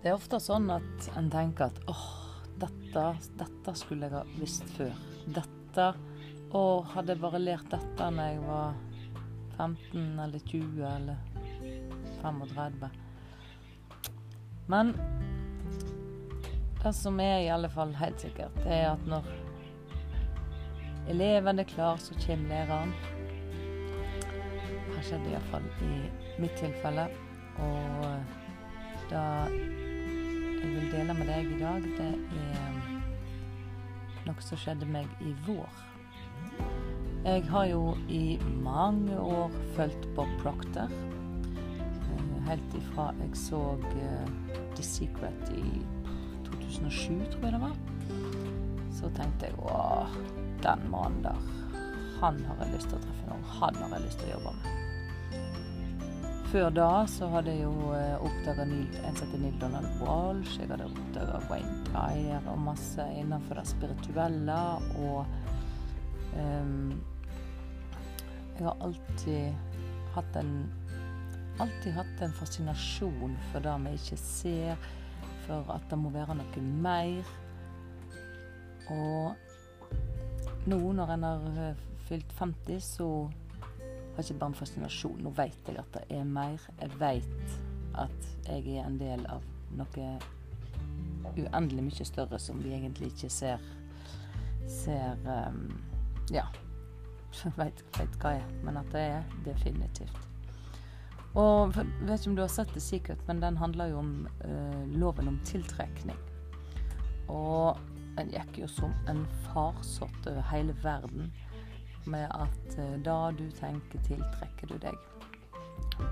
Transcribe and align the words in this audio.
Det 0.00 0.08
er 0.08 0.16
ofte 0.16 0.38
sånn 0.40 0.70
at 0.72 1.10
en 1.18 1.26
tenker 1.28 1.68
at 1.68 1.80
åh, 1.92 2.04
dette, 2.60 3.02
dette 3.36 3.72
skulle 3.76 4.08
jeg 4.08 4.16
ha 4.16 4.22
visst 4.38 4.64
før. 4.78 4.94
Dette 5.28 5.90
Å, 6.50 6.60
hadde 6.94 7.14
jeg 7.14 7.20
bare 7.22 7.38
lært 7.38 7.68
dette 7.70 8.06
når 8.10 8.30
jeg 8.32 8.40
var 8.42 8.78
15 9.54 10.22
eller 10.24 10.46
20 10.50 10.80
eller 10.88 11.18
35. 12.22 12.88
Men 14.72 14.90
det 16.80 16.92
som 16.96 17.20
er 17.22 17.44
i 17.44 17.52
alle 17.52 17.70
fall 17.70 17.92
helt 18.00 18.24
sikkert, 18.24 18.56
det 18.64 18.80
er 18.80 18.88
at 18.94 19.04
når 19.06 19.28
eleven 21.12 21.60
er 21.62 21.68
klar, 21.70 22.00
så 22.02 22.16
kommer 22.24 22.50
læreren. 22.50 22.96
Det 24.90 25.04
skjedde 25.06 25.36
iallfall 25.36 25.70
i 25.86 25.92
mitt 26.40 26.56
tilfelle. 26.58 27.06
Og 27.60 29.06
det 29.12 29.79
jeg 30.60 30.70
vil 30.74 30.90
dele 30.92 31.14
med 31.16 31.30
deg 31.30 31.52
i 31.54 31.60
dag, 31.60 31.86
det 31.98 32.10
er 32.40 32.80
noe 34.26 34.44
som 34.44 34.60
skjedde 34.60 34.88
meg 34.90 35.08
i 35.24 35.32
vår. 35.46 35.86
Jeg 37.24 37.44
har 37.50 37.66
jo 37.68 37.94
i 38.08 38.38
mange 38.64 39.16
år 39.20 39.52
fulgt 39.76 40.08
Bob 40.16 40.30
Proctor. 40.42 40.92
Helt 42.50 42.72
ifra 42.74 43.12
jeg 43.20 43.36
så 43.38 43.60
The 44.74 44.82
Secret 44.82 45.52
i 45.54 45.82
2007, 46.48 47.20
tror 47.30 47.44
jeg 47.46 47.52
det 47.54 47.60
var. 47.62 47.76
Så 48.96 49.12
tenkte 49.14 49.46
jeg 49.46 49.60
åh, 49.62 50.18
den 50.64 50.82
mannen 50.90 51.22
der, 51.28 51.48
han 52.18 52.42
har 52.48 52.64
jeg 52.64 52.74
lyst 52.74 52.90
til 52.90 52.98
å 52.98 53.04
treffe 53.06 53.30
noen. 53.30 53.48
Han 53.60 53.82
har 53.84 53.98
jeg 54.00 54.08
lyst 54.08 54.24
til 54.24 54.32
å 54.32 54.38
jobbe 54.38 54.58
med. 54.58 54.79
Før 56.50 56.70
da 56.74 57.04
så 57.06 57.28
hadde 57.30 57.52
jeg 57.54 57.62
jo 57.62 57.92
oppdaga 58.26 58.64
en 58.66 58.88
som 59.14 59.28
heter 59.28 59.38
Neil 59.38 59.58
Donald 59.62 60.00
Walsh. 60.02 60.56
Jeg 60.58 60.66
hadde 60.72 60.88
oppdaga 60.88 61.38
Wayne 61.46 61.76
Dyer 61.86 62.48
og 62.50 62.58
masse 62.64 63.04
innenfor 63.20 63.60
det 63.60 63.68
spirituelle. 63.70 64.56
Og 64.98 65.20
um, 66.34 66.88
jeg 68.56 68.66
har 68.66 68.82
alltid 68.82 69.54
hatt 70.16 70.40
en 70.42 70.50
alltid 71.62 71.94
hatt 71.94 72.24
en 72.26 72.34
fascinasjon 72.34 73.36
for 73.52 73.62
det 73.62 73.76
vi 73.84 73.94
ikke 74.00 74.18
ser, 74.18 74.88
for 75.44 75.70
at 75.70 75.86
det 75.90 75.98
må 76.02 76.10
være 76.10 76.34
noe 76.40 76.64
mer. 76.82 77.30
Og 78.90 80.66
nå 80.66 80.80
når 80.98 81.14
en 81.14 81.28
har 81.28 81.78
fylt 82.08 82.34
50, 82.42 82.82
så 82.82 83.10
har 84.16 84.24
ikke 84.24 84.38
bare 84.40 84.52
en 84.52 84.58
fascinasjon. 84.58 85.20
Nå 85.24 85.32
vet 85.36 85.68
jeg 85.68 85.78
at 85.80 85.92
det 85.94 86.04
er 86.16 86.24
mer. 86.24 86.62
Jeg 86.80 87.00
vet 87.00 87.58
at 88.00 88.30
jeg 88.46 88.76
er 88.76 88.86
en 88.86 88.98
del 89.00 89.26
av 89.30 89.44
noe 89.76 90.08
uendelig 91.36 91.84
mye 91.86 92.06
større 92.08 92.38
som 92.42 92.58
vi 92.62 92.74
egentlig 92.74 93.12
ikke 93.12 93.30
ser 93.32 93.68
ser 94.70 95.16
um, 95.26 95.68
Ja. 96.30 96.46
Veit 97.58 97.82
hva 97.94 98.34
jeg 98.34 98.42
er. 98.42 98.50
Men 98.66 98.80
at 98.80 98.90
det 98.94 99.06
er 99.16 99.36
definitivt. 99.46 100.26
Og 101.38 101.76
jeg 101.76 101.86
vet 102.02 102.18
ikke 102.18 102.30
om 102.32 102.36
du 102.36 102.42
har 102.42 102.50
sett 102.50 102.72
det 102.74 102.82
sikkert, 102.82 103.20
men 103.28 103.42
den 103.42 103.58
handler 103.58 103.92
jo 103.92 104.00
om 104.02 104.14
uh, 104.42 104.82
loven 104.98 105.30
om 105.30 105.38
tiltrekning. 105.46 106.18
Og 107.30 107.78
den 108.16 108.32
gikk 108.34 108.64
jo 108.64 108.70
som 108.70 108.94
en 109.08 109.22
farsott 109.46 110.26
over 110.26 110.42
hele 110.50 110.74
verden 110.82 111.30
med 112.04 112.26
at 112.30 112.78
uh, 112.78 112.96
da 113.04 113.30
du 113.36 113.46
tenker, 113.56 114.02
tiltrekker 114.06 114.70
du 114.70 114.76
deg. 114.80 114.96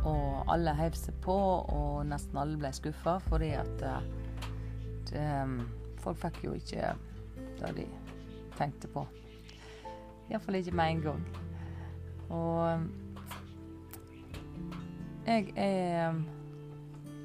Og 0.05 0.51
alle 0.53 0.75
heiv 0.77 0.97
seg 0.99 1.17
på, 1.25 1.37
og 1.73 2.07
nesten 2.09 2.37
alle 2.41 2.59
ble 2.61 2.73
skuffa 2.77 3.19
fordi 3.29 3.55
at 3.57 3.85
uh, 3.85 4.01
det, 5.09 5.27
um, 5.43 5.61
folk 6.03 6.21
fikk 6.21 6.43
jo 6.45 6.57
ikke 6.59 6.93
det 7.59 7.75
de 7.81 7.87
tenkte 8.59 8.91
på. 8.93 9.07
Iallfall 10.29 10.61
ikke 10.61 10.77
med 10.77 10.93
en 10.93 11.05
gang. 11.07 11.23
Og 12.29 12.89
jeg 15.29 15.53
er 15.57 16.19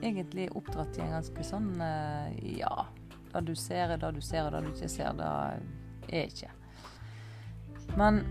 egentlig 0.04 0.48
oppdratt 0.56 0.98
i 0.98 1.04
en 1.04 1.16
ganske 1.18 1.44
sånn 1.48 1.70
Ja, 1.80 2.86
det 3.34 3.42
du 3.48 3.56
ser, 3.60 3.92
er 3.92 4.00
det 4.00 4.12
du 4.16 4.22
ser, 4.24 4.48
og 4.48 4.56
det 4.56 4.64
du 4.64 4.72
ikke 4.72 4.92
ser, 4.92 5.16
det 5.18 5.28
er 6.14 6.32
ikke. 6.32 6.52
Men 7.98 8.24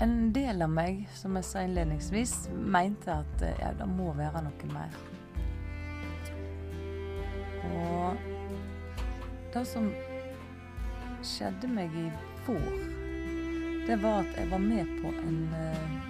en 0.00 0.32
del 0.32 0.62
av 0.62 0.70
meg, 0.70 1.02
som 1.14 1.36
jeg 1.38 1.46
sa 1.48 1.62
innledningsvis, 1.66 2.34
mente 2.54 3.12
at 3.12 3.42
ja, 3.58 3.72
det 3.78 3.88
må 3.90 4.12
være 4.18 4.44
noe 4.46 4.70
mer. 4.72 4.98
Og 7.68 8.28
det 9.54 9.64
som 9.66 9.90
skjedde 11.24 11.70
meg 11.72 11.94
i 11.98 12.06
vår 12.46 12.96
det 13.88 13.96
var 14.02 14.20
at 14.20 14.34
jeg 14.36 14.50
var 14.50 14.60
med 14.60 14.90
på 15.00 15.10
en 15.22 15.38
uh, 15.56 16.08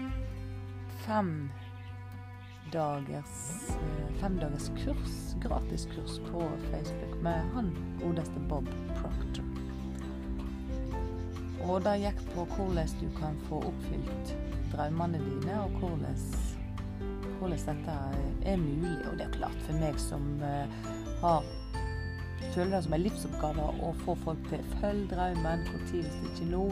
fem 1.04 1.30
dagers 2.72 3.36
uh, 3.70 4.08
femdagers 4.18 4.66
kurs, 4.82 5.36
gratiskurs 5.44 6.18
på 6.26 6.42
Facebook 6.72 7.22
med 7.22 7.54
han 7.54 7.70
godeste 8.02 8.42
Bob 8.50 8.66
Proctor. 8.96 9.47
Og 11.66 11.82
det 11.84 11.96
gikk 12.04 12.20
på 12.34 12.46
hvordan 12.54 12.94
du 13.00 13.08
kan 13.18 13.38
få 13.48 13.62
oppfylt 13.70 14.34
drømmene 14.72 15.18
dine, 15.22 15.56
og 15.62 15.80
hvordan, 15.80 16.20
hvordan 17.38 17.64
dette 17.66 17.96
er 18.52 18.60
mulig. 18.62 18.94
Og 19.10 19.18
det 19.18 19.26
er 19.26 19.34
klart, 19.38 19.58
for 19.66 19.80
meg 19.80 19.98
som 20.02 20.28
uh, 20.42 20.78
har 21.22 21.48
føler 22.54 22.76
det 22.76 22.84
som 22.84 22.94
en 22.96 23.02
livsoppgave 23.02 23.66
å 23.84 23.90
få 24.04 24.14
folk 24.22 24.40
til 24.48 24.62
å 24.62 24.78
følge 24.80 25.10
drømmen, 25.12 25.66
hvor 25.68 25.84
tidligst 25.90 26.24
ikke 26.30 26.48
nå 26.52 26.64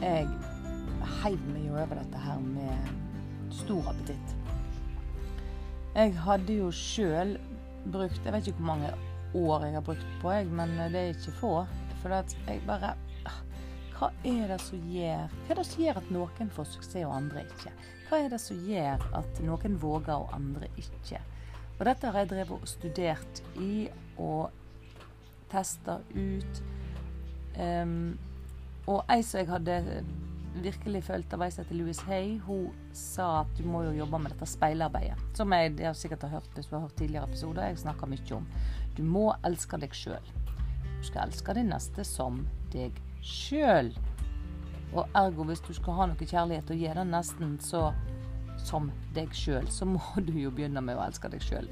jeg 0.00 0.28
heiv 1.20 1.42
meg 1.50 1.66
jo 1.66 1.76
over 1.76 1.98
dette 1.98 2.22
her 2.24 2.40
med 2.44 3.52
stor 3.54 3.90
appetitt. 3.92 4.34
Jeg 5.94 6.14
hadde 6.24 6.56
jo 6.60 6.70
sjøl 6.72 7.34
brukt 7.90 8.24
Jeg 8.24 8.32
vet 8.32 8.48
ikke 8.48 8.60
hvor 8.60 8.68
mange 8.74 8.90
år 9.36 9.64
jeg 9.66 9.76
har 9.76 9.84
brukt 9.84 10.10
på, 10.22 10.32
jeg, 10.32 10.48
men 10.52 10.72
det 10.92 11.00
er 11.00 11.14
ikke 11.14 11.36
få. 11.40 11.52
For 12.00 12.14
at 12.16 12.32
jeg 12.46 12.62
bare 12.66 12.94
Hva 14.00 14.08
er 14.24 14.46
det 14.48 14.56
som 14.64 14.84
gjør 14.88 15.26
Hva 15.28 15.52
er 15.52 15.58
det 15.58 15.66
som 15.68 15.82
gjør 15.84 15.98
at 16.00 16.06
noen 16.14 16.52
får 16.54 16.68
suksess 16.70 17.02
og 17.04 17.12
andre 17.18 17.42
ikke? 17.44 17.72
Hva 18.08 18.20
er 18.24 18.30
det 18.32 18.38
som 18.40 18.62
gjør 18.64 19.02
at 19.18 19.40
noen 19.44 19.76
våger 19.82 20.14
og 20.14 20.32
andre 20.32 20.70
ikke? 20.80 21.20
Og 21.74 21.82
dette 21.84 22.08
har 22.08 22.22
jeg 22.22 22.30
drevet 22.30 22.64
og 22.64 22.70
studert 22.70 23.42
i 23.60 23.90
og 24.20 24.56
testa 25.52 25.98
ut. 26.14 26.62
Um, 27.60 28.16
og 28.88 29.04
ei 29.12 29.20
som 29.26 29.42
jeg 29.42 29.50
hadde 29.50 29.76
virkelig 30.64 31.04
følt 31.06 31.36
av 31.36 31.44
ei 31.44 31.50
som 31.52 31.62
heter 31.62 31.78
Louis 31.78 32.00
Hay, 32.08 32.38
hun 32.46 32.72
sa 32.96 33.42
at 33.42 33.52
du 33.58 33.68
må 33.68 33.84
jo 33.84 33.92
jobbe 34.00 34.22
med 34.24 34.32
dette 34.32 34.48
speilarbeidet. 34.48 35.20
Som 35.36 35.52
jeg, 35.54 35.76
jeg 35.76 36.00
sikkert 36.00 36.24
har 36.24 36.38
hørt 36.38 36.56
hvis 36.56 36.72
du 36.72 36.78
har 36.78 36.86
hørt 36.86 36.96
tidligere 36.98 37.28
episoder. 37.28 37.68
Jeg 37.68 37.84
snakker 37.84 38.10
mye 38.10 38.40
om. 38.40 38.48
Du 38.96 39.04
må 39.04 39.28
elske 39.46 39.80
deg 39.84 39.94
sjøl. 39.96 40.32
Du 40.88 41.04
skal 41.04 41.28
elske 41.28 41.56
din 41.60 41.70
neste 41.72 42.04
som 42.08 42.42
deg 42.72 42.96
sjøl. 43.24 43.92
Og 44.90 45.06
ergo, 45.14 45.44
hvis 45.46 45.62
du 45.62 45.72
skal 45.76 45.98
ha 45.98 46.08
noe 46.10 46.26
kjærlighet 46.26 46.72
og 46.72 46.80
gi 46.80 46.90
den 46.96 47.12
nesten 47.14 47.58
så 47.62 47.90
som 48.60 48.90
deg 49.14 49.32
sjøl, 49.36 49.68
så 49.72 49.88
må 49.88 50.02
du 50.26 50.34
jo 50.38 50.52
begynne 50.54 50.82
med 50.84 50.98
å 50.98 51.06
elske 51.06 51.30
deg 51.32 51.44
sjøl. 51.44 51.70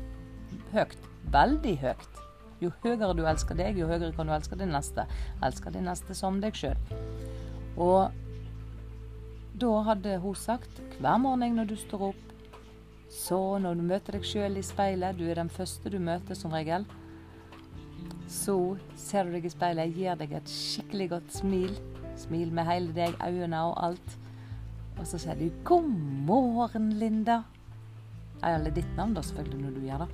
Høyt. 0.73 0.97
Veldig 1.33 1.75
høyt. 1.83 2.23
Jo 2.63 2.71
høyere 2.83 3.13
du 3.15 3.27
elsker 3.29 3.59
deg, 3.59 3.77
jo 3.79 3.87
høyere 3.87 4.15
kan 4.17 4.27
du 4.27 4.35
elske 4.35 4.57
din 4.59 4.73
neste. 4.75 5.05
Elsker 5.45 5.75
din 5.75 5.87
neste 5.87 6.17
som 6.17 6.41
deg 6.43 6.57
sjøl. 6.59 6.79
Og 7.79 8.09
da 9.59 9.75
hadde 9.91 10.17
hun 10.23 10.39
sagt 10.39 10.81
hver 11.03 11.21
morgen 11.23 11.59
når 11.59 11.71
du 11.71 11.77
står 11.79 12.09
opp, 12.11 12.25
så 13.09 13.39
når 13.63 13.79
du 13.79 13.85
møter 13.89 14.19
deg 14.19 14.27
sjøl 14.27 14.59
i 14.59 14.65
speilet, 14.65 15.17
du 15.19 15.25
er 15.29 15.39
den 15.39 15.51
første 15.53 15.91
du 15.91 15.99
møter 16.03 16.37
som 16.39 16.53
regel, 16.55 16.85
så 18.29 18.77
ser 18.97 19.25
du 19.25 19.33
deg 19.33 19.47
i 19.49 19.53
speilet, 19.53 19.95
gir 19.97 20.17
deg 20.21 20.33
et 20.37 20.51
skikkelig 20.53 21.09
godt 21.15 21.37
smil. 21.41 21.77
Smil 22.19 22.51
med 22.53 22.69
hele 22.69 22.93
deg, 22.93 23.15
øynene 23.25 23.63
og 23.71 23.79
alt. 23.89 24.19
Og 24.99 25.07
så 25.07 25.21
sier 25.23 25.39
du 25.39 25.49
'God 25.65 25.89
morgen, 26.27 26.93
Linda'. 26.93 27.43
Eller 28.45 28.71
ditt 28.71 28.97
navn, 28.97 29.15
da, 29.15 29.23
selvfølgelig, 29.23 29.63
når 29.63 29.71
du 29.71 29.81
gjør 29.81 29.99
det. 29.99 30.09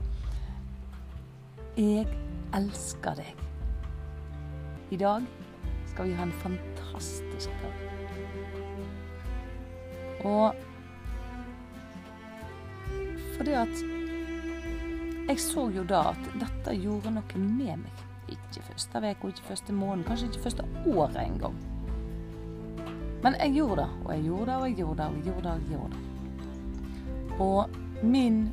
Jeg 1.77 2.07
elsker 2.55 3.15
deg. 3.15 3.35
I 4.91 4.97
dag 4.97 5.23
skal 5.87 6.09
vi 6.09 6.15
ha 6.15 6.23
en 6.23 6.33
fantastisk 6.33 7.51
dag. 7.63 7.75
Og 10.25 10.55
fordi 13.37 13.51
at 13.51 14.04
jeg 15.29 15.41
så 15.41 15.69
jo 15.73 15.85
da 15.89 16.11
at 16.13 16.27
dette 16.41 16.75
gjorde 16.77 17.13
noe 17.15 17.39
med 17.41 17.85
meg. 17.85 18.03
Ikke 18.29 18.65
første 18.71 19.01
uke, 19.05 19.31
ikke 19.31 19.49
første 19.49 19.77
måned, 19.77 20.05
kanskje 20.09 20.29
ikke 20.31 20.45
første 20.49 20.67
året 20.91 21.21
engang. 21.23 21.57
Men 23.25 23.37
jeg 23.41 23.55
gjorde 23.57 23.83
det, 23.83 23.89
og 24.05 24.11
jeg 24.13 24.25
gjorde 24.25 24.47
det, 24.51 24.57
og 24.57 24.67
jeg 24.69 24.77
gjorde 24.77 24.99
det, 24.99 25.07
og 25.07 25.17
jeg 25.17 25.25
gjorde 25.25 25.43
det. 25.43 25.55
Og, 25.55 25.71
gjorde 25.71 25.91
det. 25.95 26.15
og 27.41 28.05
min 28.05 28.53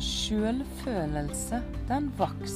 sjølfølelse, 0.00 1.62
den 1.88 2.12
vaks. 2.18 2.54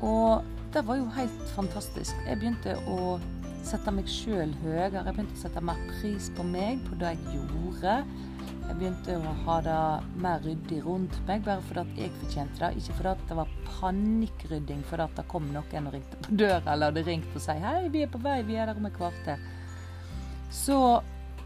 Og 0.00 0.44
det 0.72 0.86
var 0.86 0.96
jo 0.96 1.10
helt 1.16 1.44
fantastisk. 1.54 2.16
Jeg 2.28 2.40
begynte 2.40 2.76
å 2.88 3.18
sette 3.66 3.92
meg 3.92 4.08
sjøl 4.08 4.54
høyere. 4.62 5.02
Jeg 5.04 5.12
begynte 5.12 5.36
å 5.36 5.42
sette 5.42 5.62
mer 5.64 5.80
pris 5.90 6.30
på 6.36 6.46
meg, 6.46 6.80
på 6.86 6.96
det 7.00 7.12
jeg 7.16 7.40
gjorde. 7.40 7.96
Jeg 8.70 8.76
begynte 8.78 9.14
å 9.18 9.30
ha 9.48 9.54
det 9.66 9.76
mer 10.22 10.44
ryddig 10.44 10.76
rundt 10.84 11.16
meg, 11.26 11.40
bare 11.42 11.58
fordi 11.66 12.04
jeg 12.04 12.12
fortjente 12.20 12.60
det. 12.60 12.68
Ikke 12.78 12.94
fordi 13.00 13.26
det 13.26 13.36
var 13.40 13.54
panikkrydding 13.66 14.84
fordi 14.86 15.06
det 15.16 15.24
kom 15.32 15.48
noen 15.50 15.88
og 15.88 15.96
ringte 15.96 16.18
på 16.22 16.36
døra, 16.38 16.60
eller 16.76 16.92
hadde 16.92 17.02
ringt 17.08 17.34
og 17.34 17.42
sagt 17.42 17.64
'Hei, 17.64 17.88
vi 17.90 18.04
er 18.04 18.12
på 18.12 18.20
vei, 18.22 18.36
vi 18.46 18.54
er 18.54 18.70
der 18.70 18.78
om 18.78 18.86
et 18.86 18.94
kvarter'. 18.94 19.42
Så 20.50 21.02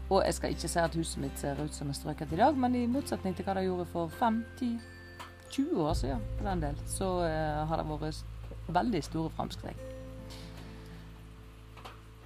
Og 0.09 0.21
jeg 0.25 0.33
skal 0.33 0.49
ikke 0.49 0.67
si 0.67 0.79
at 0.79 0.95
huset 0.95 1.17
mitt 1.17 1.39
ser 1.39 1.63
ut 1.63 1.73
som 1.73 1.89
er 1.89 1.93
strøket 1.93 2.31
i 2.31 2.35
dag, 2.35 2.57
men 2.57 2.75
i 2.75 2.85
motsetning 2.85 3.35
til 3.35 3.45
hva 3.45 3.55
det 3.55 3.63
gjorde 3.65 3.85
for 3.85 4.07
5-10-20 4.07 5.79
år 5.81 5.93
siden, 5.93 6.21
for 6.37 6.49
den 6.49 6.61
del, 6.61 6.75
så 6.85 7.05
uh, 7.25 7.65
har 7.67 7.77
det 7.77 7.85
vært 7.89 8.25
veldig 8.67 9.03
store 9.03 9.29
framskritt. 9.29 9.81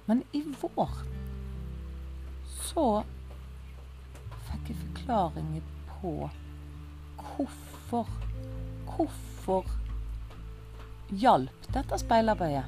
Men 0.06 0.22
i 0.32 0.42
vår 0.60 0.90
så 2.44 3.02
fikk 4.74 5.00
forklaringer 5.00 5.62
på 6.00 6.14
hvorfor 7.20 8.06
Hvorfor 8.90 9.64
hjalp 11.08 11.72
dette 11.72 11.98
speilarbeidet? 11.98 12.64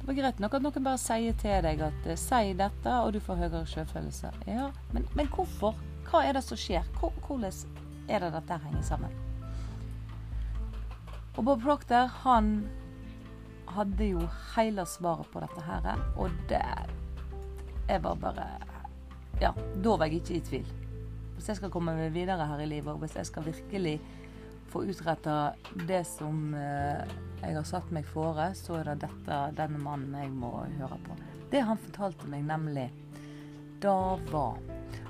Det 0.00 0.06
var 0.06 0.14
greit 0.14 0.40
nok 0.42 0.54
at 0.56 0.64
noen 0.64 0.82
bare 0.84 0.98
sier 0.98 1.36
til 1.38 1.60
deg 1.62 1.82
at 1.84 2.06
eh, 2.10 2.18
'si 2.18 2.54
dette, 2.58 2.94
og 3.04 3.12
du 3.12 3.20
får 3.20 3.36
høyere 3.38 3.66
sjøfølelse'. 3.70 4.32
Ja, 4.48 4.70
men, 4.92 5.06
men, 5.14 5.28
hvorfor? 5.30 5.76
Hva 6.08 6.24
er 6.26 6.32
det 6.34 6.42
som 6.42 6.58
skjer? 6.58 6.82
Hvordan 6.98 7.52
er 8.08 8.24
det 8.24 8.32
dette 8.34 8.58
henger 8.64 8.82
sammen? 8.82 9.14
Og 11.36 11.44
Bob 11.44 11.62
Proctor, 11.62 12.10
han 12.24 12.68
hadde 13.68 14.10
jo 14.10 14.26
hele 14.56 14.84
svaret 14.86 15.30
på 15.32 15.40
dette 15.40 15.62
her, 15.62 16.06
og 16.16 16.30
det 16.48 16.64
Jeg 17.88 18.02
var 18.02 18.14
bare 18.14 18.46
Ja, 19.40 19.52
da 19.84 19.96
var 19.96 20.06
jeg 20.06 20.22
ikke 20.22 20.34
i 20.34 20.40
tvil. 20.40 20.81
Hvis 21.42 21.56
jeg 21.56 21.58
skal 21.58 21.70
komme 21.74 21.90
meg 21.98 22.12
videre 22.14 22.44
her 22.46 22.60
i 22.62 22.68
livet, 22.70 22.92
og 22.92 23.00
hvis 23.02 23.16
jeg 23.18 23.26
skal 23.26 23.42
virkelig 23.42 23.96
få 24.70 24.84
utretta 24.86 25.32
det 25.88 26.04
som 26.06 26.52
eh, 26.54 27.00
jeg 27.40 27.56
har 27.56 27.66
satt 27.66 27.90
meg 27.90 28.06
fore, 28.06 28.44
så 28.54 28.76
er 28.78 28.92
det 28.92 29.08
dette, 29.08 29.38
denne 29.58 29.80
mannen 29.82 30.14
jeg 30.14 30.30
må 30.30 30.52
høre 30.76 31.00
på. 31.02 31.18
Det 31.50 31.64
han 31.66 31.82
fortalte 31.82 32.30
meg 32.30 32.46
nemlig, 32.46 32.86
da 33.82 34.14
var 34.30 34.62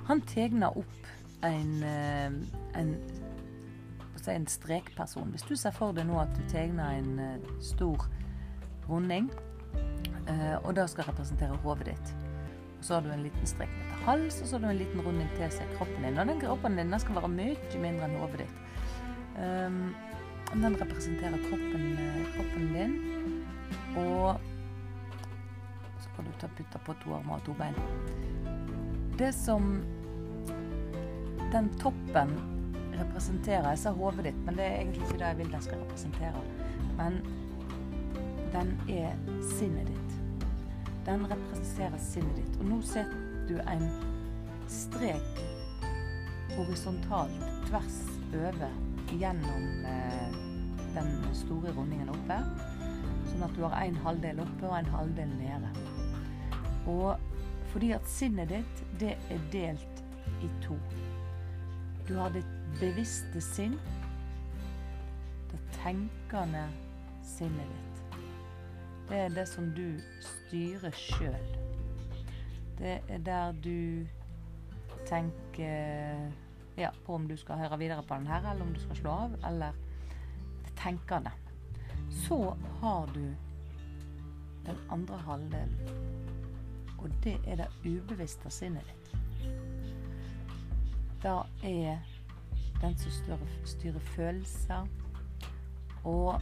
Han 0.07 0.25
tegna 0.25 0.71
opp 0.73 1.05
en, 1.45 1.71
eh, 1.85 2.33
en 2.81 2.97
en 4.25 4.47
strekperson. 4.47 5.29
Hvis 5.29 5.45
du 5.45 5.53
ser 5.55 5.77
for 5.77 5.93
deg 5.93 6.09
nå 6.09 6.17
at 6.17 6.33
du 6.33 6.41
tegner 6.49 6.97
en 6.97 7.19
uh, 7.19 7.57
stor 7.61 8.07
runding, 8.89 9.29
og 10.63 10.71
det 10.75 10.89
skal 10.89 11.11
representere 11.11 11.59
hodet 11.61 11.91
ditt. 11.91 12.15
Og 12.79 12.87
så 12.87 12.95
har 12.95 13.03
du 13.03 13.11
en 13.11 13.27
liten 13.27 13.45
strek 13.45 13.92
hals, 14.05 14.41
og 14.41 14.47
så 14.47 14.55
har 14.55 14.63
du 14.63 14.69
en 14.71 14.79
liten 14.81 15.01
runding 15.05 15.29
til 15.37 15.51
seg 15.53 15.69
kroppen 15.77 16.03
din. 16.05 16.17
Og 16.19 16.27
den 16.27 16.41
kroppen 16.41 16.77
din 16.77 16.91
den 16.91 17.01
skal 17.01 17.17
være 17.19 17.31
mye 17.31 17.81
mindre 17.83 18.09
enn 18.09 18.19
hodet 18.21 18.43
ditt. 18.43 18.59
Um, 19.37 19.95
den 20.53 20.77
representerer 20.81 21.39
kroppen, 21.47 21.85
uh, 21.97 22.19
kroppen, 22.35 22.73
din. 22.75 22.97
Og 23.97 24.39
så 26.03 26.15
kan 26.15 26.27
du 26.27 26.33
ta 26.41 26.49
putte 26.57 26.81
på 26.85 26.95
to 27.03 27.15
armer 27.17 27.39
og 27.39 27.45
to 27.47 27.55
bein. 27.57 27.77
Det 29.17 29.33
som 29.35 29.75
den 31.53 31.69
toppen 31.81 32.33
representerer 32.93 33.69
Jeg 33.69 33.79
sa 33.81 33.91
hodet 33.91 34.27
ditt, 34.27 34.39
men 34.45 34.57
det 34.57 34.65
er 34.65 34.79
egentlig 34.81 35.01
ikke 35.01 35.19
det 35.19 35.27
jeg 35.31 35.37
vil 35.37 35.51
den 35.53 35.61
skal 35.65 35.81
representere. 35.81 36.41
Men 36.97 37.21
den 38.53 38.73
er 38.89 39.15
sinnet 39.55 39.87
ditt. 39.89 40.17
Den 41.05 41.25
representerer 41.29 41.97
sinnet 41.97 42.35
ditt. 42.37 42.59
Og 42.59 42.69
nå 42.69 42.81
ser 42.85 43.09
du 43.47 43.57
en 43.67 43.85
strek 44.71 45.43
horisontalt 46.55 47.43
tvers 47.67 47.99
over 48.33 48.69
gjennom 49.11 49.85
eh, 49.85 50.35
den 50.93 51.11
store 51.35 51.73
rundingen 51.75 52.11
oppe. 52.13 52.39
Sånn 53.31 53.45
at 53.45 53.55
du 53.57 53.63
har 53.65 53.77
en 53.81 53.97
halvdel 54.05 54.41
oppe 54.43 54.69
og 54.69 54.77
en 54.77 54.91
halvdel 54.93 55.31
nede. 55.39 55.71
Og 56.89 57.17
fordi 57.73 57.93
at 57.95 58.05
sinnet 58.09 58.51
ditt, 58.53 58.83
det 59.01 59.15
er 59.33 59.47
delt 59.53 60.03
i 60.45 60.49
to. 60.65 60.77
Du 62.07 62.15
har 62.19 62.33
ditt 62.35 62.53
bevisste 62.81 63.41
sinn. 63.41 63.79
Det 65.49 65.61
tenkende 65.79 66.67
sinnet 67.25 67.73
ditt. 67.73 68.19
Det 69.09 69.25
er 69.25 69.35
det 69.35 69.47
som 69.49 69.73
du 69.77 69.87
styrer 70.21 70.93
sjøl. 70.97 71.52
Det 72.83 72.97
er 73.07 73.17
der 73.23 73.51
du 73.63 74.07
tenker 75.07 76.31
ja, 76.77 76.89
på 77.05 77.15
om 77.15 77.27
du 77.27 77.37
skal 77.39 77.61
høre 77.61 77.77
videre 77.79 78.03
på 78.03 78.15
den 78.15 78.27
her, 78.27 78.51
eller 78.51 78.65
om 78.65 78.73
du 78.73 78.79
skal 78.79 78.95
slå 78.95 79.11
av, 79.11 79.37
eller 79.47 79.71
det 80.65 80.73
tenkende. 80.75 81.31
Så 82.09 82.57
har 82.81 83.05
du 83.15 83.23
den 84.65 84.81
andre 84.91 85.17
halvdelen, 85.17 85.79
og 86.97 87.09
det 87.23 87.37
er 87.47 87.55
det 87.55 87.69
ubevisste 87.85 88.51
sinnet 88.51 88.91
ditt. 88.91 89.15
Da 91.23 91.37
er 91.63 92.03
den 92.81 92.97
som 92.99 93.47
styrer 93.63 93.99
følelser. 93.99 94.87
Og 96.03 96.41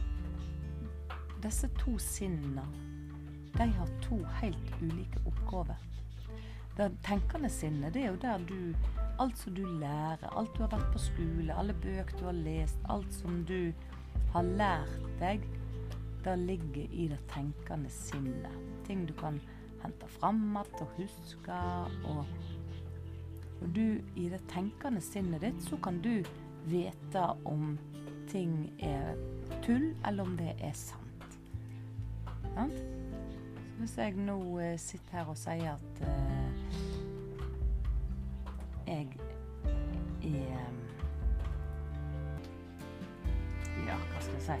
disse 1.42 1.70
to 1.78 1.98
sinnene, 1.98 2.66
de 3.54 3.70
har 3.78 3.94
to 4.02 4.18
helt 4.40 4.74
ulike 4.82 5.22
oppgaver. 5.26 5.91
Det 6.76 6.88
tenkende 7.04 7.50
sinnet, 7.52 7.94
det 7.94 8.02
er 8.02 8.12
jo 8.14 8.20
der 8.22 8.44
du 8.48 8.74
Alt 9.20 9.38
som 9.38 9.54
du 9.54 9.66
lærer, 9.78 10.30
alt 10.38 10.54
du 10.56 10.62
har 10.64 10.70
vært 10.72 10.92
på 10.94 10.98
skole, 10.98 11.52
alle 11.54 11.74
bøker 11.82 12.16
du 12.18 12.24
har 12.24 12.34
lest, 12.34 12.78
alt 12.90 13.12
som 13.14 13.42
du 13.46 13.72
har 14.32 14.42
lært 14.42 15.04
deg, 15.20 15.44
det 16.24 16.38
ligger 16.40 16.96
i 16.96 17.06
det 17.12 17.18
tenkende 17.30 17.90
sinnet. 17.92 18.56
Ting 18.86 19.04
du 19.06 19.12
kan 19.14 19.36
hente 19.82 20.08
fram 20.16 20.40
igjen 20.56 20.80
og 20.80 20.96
huske. 20.96 21.60
og 22.08 22.24
og 23.62 23.68
du 23.74 24.00
i 24.16 24.28
det 24.28 24.40
tenkende 24.50 25.00
sinnet 25.00 25.42
ditt, 25.44 25.62
så 25.62 25.76
kan 25.76 26.00
du 26.02 26.24
vite 26.66 27.22
om 27.46 27.76
ting 28.30 28.72
er 28.82 29.14
tull, 29.62 29.92
eller 30.06 30.26
om 30.26 30.36
det 30.36 30.56
er 30.58 30.72
sant. 30.74 31.38
Sant? 32.54 32.82
Så 33.72 33.78
hvis 33.78 33.98
jeg 33.98 34.16
nå 34.18 34.38
eh, 34.60 34.78
sitter 34.78 35.18
her 35.18 35.30
og 35.30 35.38
sier 35.38 35.72
at 35.76 36.02
eh, 36.06 36.51
jeg 38.92 39.08
i 40.22 40.34
Ja, 43.86 43.96
hva 43.96 44.20
skal 44.20 44.34
jeg 44.34 44.42
si? 44.42 44.52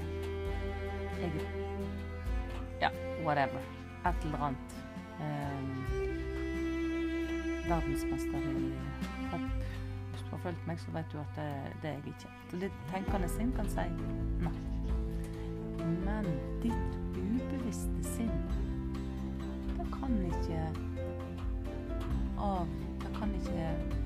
Jeg 1.22 1.30
Ja, 2.80 2.90
whatever. 3.24 3.60
Et 4.06 4.24
eller 4.24 4.38
annet. 4.38 4.78
Um, 5.20 5.84
verdensmester 7.68 8.38
i 8.38 8.72
hopp. 9.30 9.40
Hvis 10.10 10.22
du 10.22 10.30
har 10.30 10.38
fulgt 10.38 10.66
meg, 10.66 10.80
så 10.80 10.90
vet 10.90 11.12
du 11.12 11.18
at 11.18 11.36
det, 11.36 11.48
det 11.82 11.90
er 11.90 11.94
jeg 11.94 12.06
ikke. 12.06 12.32
Så 12.50 12.56
det 12.56 12.72
tenkende 12.90 13.28
sinn 13.28 13.52
kan 13.56 13.68
si 13.70 13.86
nei. 14.42 14.56
Men 16.04 16.26
ditt 16.62 16.98
ubevisste 17.16 18.02
sinn, 18.16 18.34
det 19.78 19.86
kan 19.94 20.18
ikke 20.26 20.66
av 22.42 22.66
Det 23.02 23.10
kan 23.18 23.34
ikke 23.34 24.01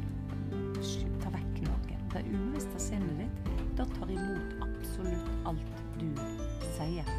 ta 1.23 1.33
vekk 1.35 1.63
noe. 1.67 1.99
Det 2.13 2.23
ubevisste 2.31 2.81
sinnet 2.81 3.19
ditt, 3.21 3.51
det 3.79 3.87
tar 3.97 4.13
imot 4.13 4.67
absolutt 4.67 5.49
alt 5.51 5.83
du 6.01 6.09
sier. 6.77 7.11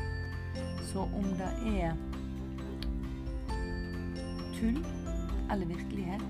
Så 0.89 1.05
om 1.19 1.27
det 1.37 1.51
er 1.73 1.97
tull 4.57 4.79
eller 5.51 5.65
virkelighet, 5.69 6.23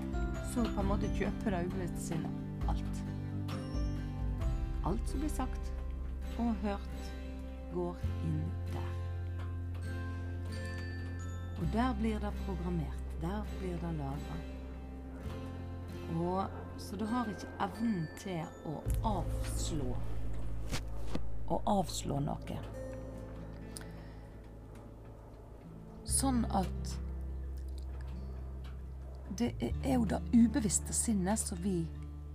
så 0.52 0.66
på 0.74 0.82
en 0.82 0.90
måte 0.90 1.10
kjøper 1.16 1.56
det 1.56 1.64
ubevisste 1.70 2.04
sinnet 2.10 2.68
alt. 2.68 3.02
Alt 4.88 5.10
som 5.10 5.24
blir 5.24 5.32
sagt 5.32 5.72
og 6.38 6.54
hørt, 6.62 7.10
går 7.74 7.96
inn 8.24 8.38
der. 8.72 8.94
Og 11.58 11.66
der 11.72 11.94
blir 11.98 12.22
det 12.22 12.32
programmert. 12.44 13.02
Der 13.20 13.42
blir 13.58 13.76
det 13.82 13.92
lagra. 13.98 14.36
Så 16.78 16.96
du 16.96 17.04
har 17.04 17.26
ikke 17.28 17.50
evnen 17.60 18.06
til 18.20 18.44
å 18.68 18.78
avslå 19.10 19.96
Å 21.48 21.58
avslå 21.72 22.18
noe. 22.20 22.58
Sånn 26.08 26.42
at 26.54 26.92
det 29.38 29.52
er 29.62 29.94
jo 29.94 30.06
det 30.08 30.20
ubevisste 30.32 30.92
sinnet 30.96 31.40
som 31.40 31.60
vi 31.62 31.82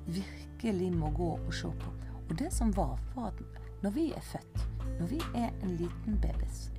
virkelig 0.05 0.91
må 0.95 1.09
gå 1.17 1.31
og 1.35 1.49
se 1.53 1.71
på. 1.81 1.95
Og 2.29 2.35
det 2.39 2.51
som 2.53 2.71
var, 2.73 2.97
var 3.15 3.33
at 3.33 3.41
når 3.83 3.95
vi 3.97 4.05
er 4.15 4.23
født, 4.23 4.63
når 4.99 5.11
vi 5.11 5.19
er 5.35 5.51
en 5.51 5.75
liten 5.77 6.19
babys, 6.23 6.69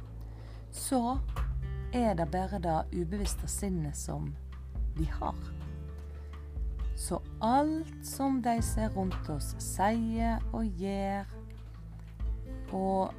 så 0.72 1.18
er 1.94 2.16
det 2.18 2.30
bare 2.32 2.58
det 2.58 2.78
ubevisste 2.94 3.48
sinnet 3.50 3.96
som 3.96 4.32
vi 4.96 5.06
har. 5.20 5.38
Så 6.96 7.20
alt 7.42 8.06
som 8.06 8.40
de 8.42 8.54
ser 8.62 8.92
rundt 8.94 9.28
oss, 9.30 9.54
sier 9.62 10.38
og 10.54 10.66
gjør, 10.78 11.26
og 12.72 13.14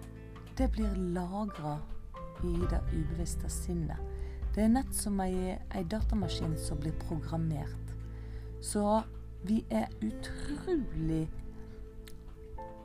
det 0.57 0.69
blir 0.71 0.95
lagra 1.15 1.77
i 2.43 2.53
det 2.71 2.81
ubevisste 2.93 3.49
sinnet. 3.51 3.99
Det 4.55 4.63
er 4.63 4.71
nett 4.71 4.93
som 4.95 5.19
ei, 5.19 5.57
ei 5.75 5.83
datamaskin 5.91 6.55
som 6.59 6.79
blir 6.79 6.95
programmert. 7.01 7.91
Så 8.63 9.01
vi 9.43 9.59
er 9.69 9.91
utrolig 9.99 11.25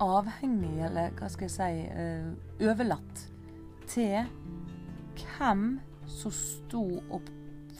avhengig, 0.01 0.81
eller 0.89 1.13
hva 1.19 1.29
skal 1.31 1.47
jeg 1.47 1.55
si, 1.55 1.85
uh, 1.95 2.67
overlatt 2.67 3.23
til 3.91 4.27
hvem 5.21 5.65
som 6.11 6.35
sto, 6.35 6.83
opp, 7.13 7.31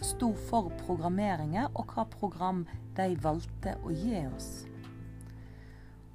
sto 0.01 0.31
for 0.49 0.71
programmeringen, 0.85 1.73
og 1.75 1.91
hva 1.95 2.07
program 2.13 2.63
de 3.01 3.17
valgte 3.23 3.77
å 3.85 3.95
gi 3.95 4.21
oss. 4.31 4.51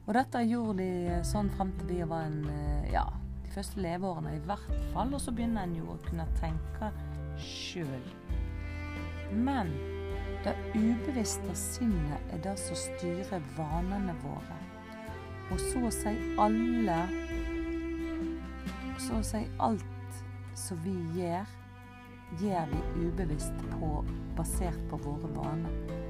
Og 0.05 0.13
dette 0.13 0.43
gjorde 0.45 0.83
de 0.83 1.19
sånn 1.25 1.49
frem 1.55 1.71
til 1.79 1.89
vi 1.89 2.03
var 2.05 2.27
en 2.27 2.43
uh, 2.45 2.85
ja, 2.91 3.05
de 3.41 3.53
første 3.55 3.81
leveårene 3.81 4.35
i 4.37 4.43
hvert 4.45 4.69
fall. 4.93 5.13
Og 5.17 5.21
så 5.21 5.33
begynner 5.33 5.65
en 5.65 5.75
jo 5.79 5.89
å 5.95 5.99
kunne 6.05 6.27
tenke 6.37 6.91
sjøl. 7.41 8.05
Men 9.33 9.73
det 10.45 10.53
ubevisste 10.75 11.55
sinnet 11.57 12.33
er 12.35 12.43
det 12.45 12.53
som 12.61 12.77
styrer 12.77 13.41
vanene 13.57 14.13
våre. 14.21 14.59
Og 15.53 15.61
så 15.61 15.81
å 15.87 15.91
si 15.93 16.13
alle 16.41 17.01
Så 19.01 19.19
å 19.19 19.25
si 19.25 19.41
alt 19.61 20.21
som 20.57 20.79
vi 20.85 20.93
gjør, 21.17 21.49
gjør 22.39 22.71
vi 22.71 23.07
ubevisst 23.09 23.65
på, 23.73 23.89
basert 24.37 24.79
på 24.89 24.97
våre 25.03 25.29
vaner. 25.35 26.04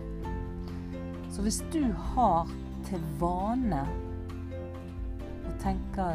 Så 1.35 1.43
hvis 1.43 1.59
du 1.73 1.81
har 2.15 2.47
til 2.87 3.01
vane 3.19 3.81
å 5.43 5.55
tenke 5.59 6.05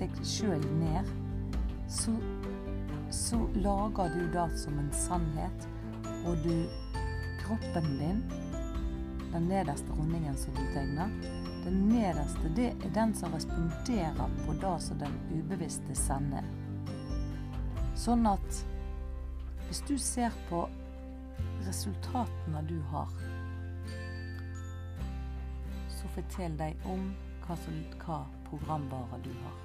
deg 0.00 0.22
sjøl 0.26 0.64
ned, 0.80 1.12
så 1.86 2.16
så 3.12 3.48
lager 3.54 4.08
du 4.08 4.32
det 4.32 4.58
som 4.58 4.78
en 4.78 4.92
sannhet. 4.92 5.68
Og 6.26 6.36
du 6.44 6.66
Kroppen 7.42 7.98
din, 7.98 8.22
den 9.32 9.48
nederste 9.48 9.92
rundingen 9.92 10.36
som 10.36 10.54
du 10.54 10.62
tegner, 10.74 11.10
den 11.64 11.88
nederste 11.88 12.50
det 12.56 12.68
er 12.70 12.92
den 12.94 13.14
som 13.14 13.34
responderer 13.34 14.36
på 14.46 14.54
det 14.62 14.74
som 14.80 15.00
den 15.00 15.16
ubevisste 15.34 15.96
sender. 15.98 16.46
Sånn 17.98 18.24
at 18.30 18.62
hvis 19.66 19.82
du 19.88 19.96
ser 19.98 20.32
på 20.48 20.62
resultatene 21.66 22.62
du 22.70 22.78
har, 22.92 23.10
så 26.12 26.20
fortell 26.20 26.56
deg 26.58 26.76
om 26.88 27.12
hva, 27.46 27.56
hva 28.04 28.18
programvare 28.48 29.20
du 29.24 29.30
har. 29.42 29.60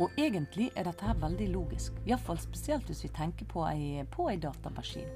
Og 0.00 0.12
egentlig 0.20 0.70
er 0.76 0.84
dette 0.84 1.04
her 1.04 1.16
veldig 1.20 1.48
logisk. 1.52 1.96
Iallfall 2.06 2.38
spesielt 2.40 2.88
hvis 2.88 3.04
vi 3.04 3.12
tenker 3.16 3.48
på 3.48 3.64
ei, 3.68 4.04
på 4.12 4.28
ei 4.30 4.36
datamaskin. 4.40 5.08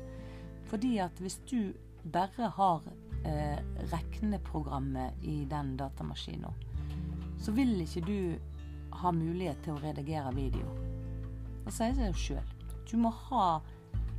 Fordi 0.70 0.98
at 1.04 1.20
hvis 1.20 1.38
du 1.50 1.72
bare 2.12 2.48
har 2.56 2.84
eh, 3.24 3.58
regneprogrammet 3.92 5.24
i 5.24 5.44
den 5.50 5.74
datamaskinen, 5.76 6.52
så 7.40 7.52
vil 7.52 7.80
ikke 7.80 8.04
du 8.04 8.96
ha 9.00 9.12
mulighet 9.12 9.60
til 9.64 9.76
å 9.76 9.82
redigere 9.82 10.32
video. 10.36 10.76
Det 11.64 11.72
sier 11.76 11.96
seg 11.96 12.08
jo 12.10 12.20
sjøl. 12.24 12.54
Du, 12.88 12.96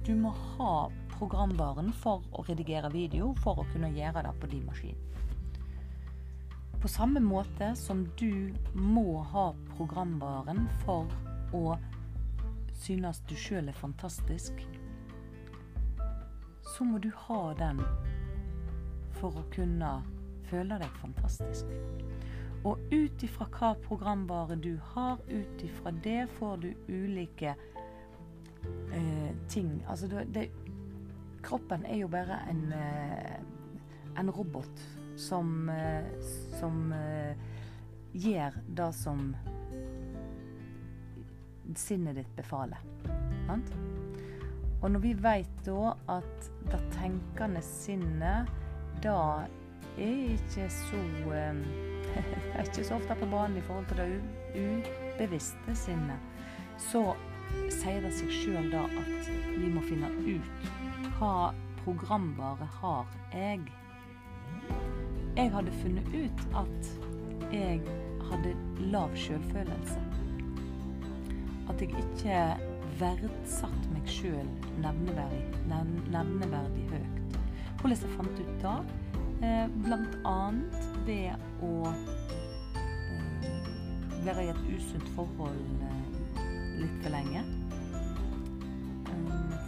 du 0.05 0.13
må 0.17 0.33
ha 0.57 0.75
programvaren 1.17 1.91
for 1.93 2.25
å 2.33 2.45
redigere 2.47 2.89
video 2.93 3.33
for 3.41 3.61
å 3.61 3.67
kunne 3.73 3.91
gjøre 3.93 4.25
det 4.25 4.35
på 4.41 4.49
din 4.53 4.65
maskin. 4.69 4.97
På 6.81 6.87
samme 6.87 7.19
måte 7.19 7.75
som 7.75 8.07
du 8.17 8.53
må 8.73 9.19
ha 9.21 9.51
programvaren 9.75 10.63
for 10.81 11.11
å 11.53 11.75
synes 12.81 13.19
du 13.29 13.35
sjøl 13.37 13.69
er 13.69 13.77
fantastisk, 13.77 14.63
så 16.65 16.87
må 16.87 16.97
du 17.03 17.11
ha 17.27 17.41
den 17.59 17.83
for 19.19 19.37
å 19.37 19.43
kunne 19.53 19.91
føle 20.49 20.79
deg 20.81 20.95
fantastisk. 21.03 21.69
Og 22.65 22.81
ut 22.89 23.25
ifra 23.29 23.45
hva 23.59 23.69
programvare 23.85 24.57
du 24.57 24.73
har, 24.95 25.21
ut 25.29 25.61
ifra 25.65 25.93
det 26.01 26.23
får 26.39 26.63
du 26.65 26.71
ulike 26.89 27.53
eh, 28.97 29.29
ting. 29.53 29.69
Altså 29.85 30.09
det, 30.09 30.25
det, 30.33 30.47
kroppen 31.45 31.85
er 31.85 32.01
jo 32.01 32.09
bare 32.09 32.41
en, 32.49 32.65
eh, 32.73 33.37
en 34.17 34.33
robot 34.33 34.83
som, 35.17 35.69
eh, 35.69 36.07
som 36.59 36.93
eh, 36.93 37.35
gjør 38.13 38.57
det 38.67 38.91
som 38.95 39.35
sinnet 41.75 42.15
ditt 42.19 42.35
befaler. 42.35 42.81
Sant? 43.47 43.71
Og 44.81 44.91
når 44.91 45.03
vi 45.03 45.13
vet 45.13 45.57
da 45.65 45.93
at 46.09 46.49
det 46.71 46.81
tenkende 46.95 47.61
sinnet 47.63 48.49
da 49.03 49.45
er 49.97 50.33
ikke 50.33 50.67
så 50.73 50.99
um, 50.99 51.61
er 52.55 52.65
ikke 52.65 52.85
så 52.85 52.97
ofte 52.97 53.17
på 53.19 53.29
banen 53.31 53.57
i 53.57 53.65
forhold 53.65 53.85
til 53.91 54.01
det 54.01 54.09
ubevisste 54.57 55.75
sinnet, 55.77 56.17
så 56.81 57.11
sier 57.71 58.01
det 58.03 58.13
seg 58.15 58.31
sjøl 58.33 58.71
da 58.71 58.85
at 58.87 59.29
vi 59.51 59.69
må 59.71 59.83
finne 59.85 60.09
ut 60.25 60.65
hva 61.17 61.51
programvare 61.83 62.67
har 62.79 63.09
jeg 63.33 63.67
jeg 65.41 65.51
hadde 65.51 65.71
funnet 65.71 66.07
ut 66.13 66.41
at 66.55 66.89
jeg 67.53 67.81
hadde 68.29 68.51
lav 68.93 69.15
selvfølelse. 69.17 70.01
At 71.69 71.81
jeg 71.81 71.89
ikke 71.89 72.41
verdsatte 72.99 73.93
meg 73.93 74.05
sjøl 74.11 74.49
nevneverdig, 74.83 75.41
nevneverdig 76.13 76.85
høyt. 76.91 77.39
Hvordan 77.79 77.97
jeg 77.97 78.13
fant 78.19 78.43
ut 78.43 78.53
da? 78.61 78.75
Eh, 79.41 79.65
blant 79.81 80.19
annet 80.29 80.77
ved 81.07 81.65
å 81.65 81.73
eh, 81.89 83.49
være 84.21 84.45
i 84.45 84.53
et 84.53 84.63
usunt 84.75 85.09
forhold 85.15 85.85
eh, 85.89 86.15
litt 86.83 87.01
for 87.01 87.17
lenge. 87.17 87.41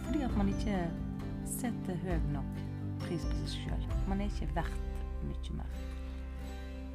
Fordi 0.06 0.22
at 0.22 0.38
man 0.38 0.54
ikke 0.54 0.86
setter 1.58 1.98
høy 2.06 2.18
nok 2.30 2.66
pris 3.02 3.26
på 3.26 3.42
seg 3.42 3.64
sjøl. 3.64 3.94
Man 4.06 4.22
er 4.22 4.30
ikke 4.30 4.54
verdt 4.54 4.93
mye 5.28 5.58
mer. 5.58 5.74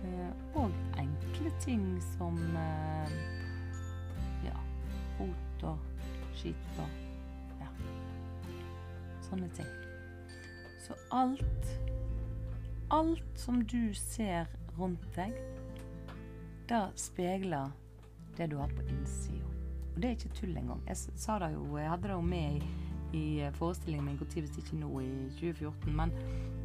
Eh, 0.03 0.31
og 0.55 0.71
enkle 1.01 1.51
ting 1.59 1.85
som 2.13 2.39
eh, 2.55 3.15
ja, 4.45 4.55
rot 5.19 5.67
og 5.73 5.77
skitt 6.39 6.79
og 6.79 7.59
ja, 7.59 7.69
sånne 9.27 9.51
ting. 9.59 9.69
Så 10.79 10.97
alt 11.11 11.77
Alt 12.89 13.37
som 13.37 13.59
du 13.69 13.93
ser 13.93 14.47
rundt 14.79 15.03
deg, 15.13 15.35
det 16.65 16.79
speiler 16.97 17.69
det 18.37 18.47
du 18.49 18.55
har 18.57 18.71
på 18.73 18.81
innsida. 18.89 19.45
Og 19.93 20.01
det 20.01 20.07
er 20.07 20.15
ikke 20.17 20.31
tull 20.39 20.57
engang. 20.57 20.81
Jeg 20.87 20.97
sa 20.97 21.35
det 21.43 21.51
jo, 21.53 21.77
jeg 21.77 21.89
hadde 21.89 22.07
det 22.07 22.15
jo 22.15 22.23
med 22.25 22.57
i, 22.57 22.71
i 23.19 23.51
forestillingen 23.59 24.07
min 24.07 24.17
når 24.17 24.57
ikke 24.57 24.79
nå, 24.81 24.89
i 25.05 25.11
2014. 25.37 25.95
Men 25.95 26.13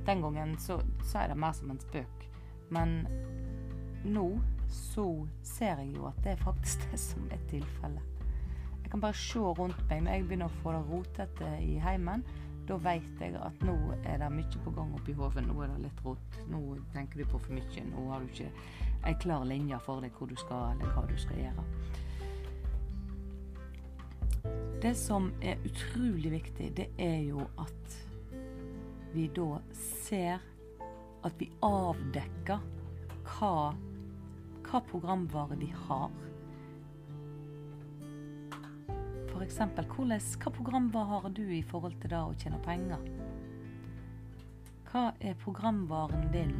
den 0.06 0.22
gangen 0.24 0.56
så, 0.58 0.78
så 1.04 1.22
er 1.22 1.32
det 1.32 1.38
mer 1.40 1.52
som 1.56 1.70
en 1.72 1.80
spøk. 1.80 2.26
Men 2.74 3.04
nå 4.04 4.28
så 4.68 5.06
ser 5.42 5.80
jeg 5.82 5.94
jo 5.96 6.08
at 6.08 6.18
det 6.24 6.34
er 6.34 6.42
faktisk 6.42 6.86
det 6.90 7.00
som 7.00 7.28
er 7.32 7.42
tilfellet. 7.50 8.10
Jeg 8.82 8.90
kan 8.90 9.00
bare 9.00 9.16
se 9.18 9.38
rundt 9.38 9.80
meg. 9.90 10.02
Når 10.04 10.16
jeg 10.16 10.26
begynner 10.28 10.50
å 10.50 10.62
få 10.62 10.74
det 10.74 10.82
rotete 10.90 11.52
i 11.64 11.76
heimen, 11.82 12.24
da 12.68 12.76
vet 12.80 13.20
jeg 13.20 13.36
at 13.36 13.64
nå 13.66 13.74
er 14.08 14.22
det 14.22 14.30
mye 14.32 14.62
på 14.64 14.72
gang 14.76 14.94
oppi 14.96 15.12
hodet. 15.16 15.44
Nå 15.44 15.56
er 15.62 15.72
det 15.72 15.82
litt 15.84 16.04
rot. 16.04 16.38
Nå 16.48 16.60
tenker 16.94 17.20
du 17.20 17.28
på 17.28 17.40
for 17.40 17.56
mye. 17.56 17.84
Nå 17.90 18.08
har 18.10 18.22
du 18.22 18.32
ikke 18.32 18.50
ei 19.04 19.14
klar 19.20 19.44
linje 19.48 19.78
for 19.84 20.04
deg 20.04 20.16
hvor 20.16 20.30
du 20.30 20.36
skal, 20.40 20.72
eller 20.72 20.94
hva 20.94 21.04
du 21.08 21.16
skal 21.20 21.42
gjøre. 21.42 21.66
Det 24.84 24.92
som 24.96 25.30
er 25.40 25.60
utrolig 25.64 26.32
viktig, 26.34 26.70
det 26.76 26.88
er 27.00 27.20
jo 27.24 27.44
at 27.60 27.98
vi 29.14 29.28
da 29.28 29.60
ser 29.72 30.42
at 31.24 31.34
vi 31.38 31.46
avdekker 31.62 32.62
hva, 33.24 33.72
hva 34.66 34.80
programvare 34.90 35.58
vi 35.60 35.70
har. 35.86 36.10
f.eks. 39.34 39.58
hva 39.62 40.50
programvare 40.50 41.20
har 41.22 41.30
du 41.30 41.44
i 41.46 41.62
forhold 41.62 41.94
til 42.02 42.10
det 42.10 42.20
å 42.20 42.34
tjene 42.42 42.60
penger? 42.66 43.06
Hva 44.90 45.08
er 45.22 45.38
programvaren 45.42 46.28
din 46.34 46.54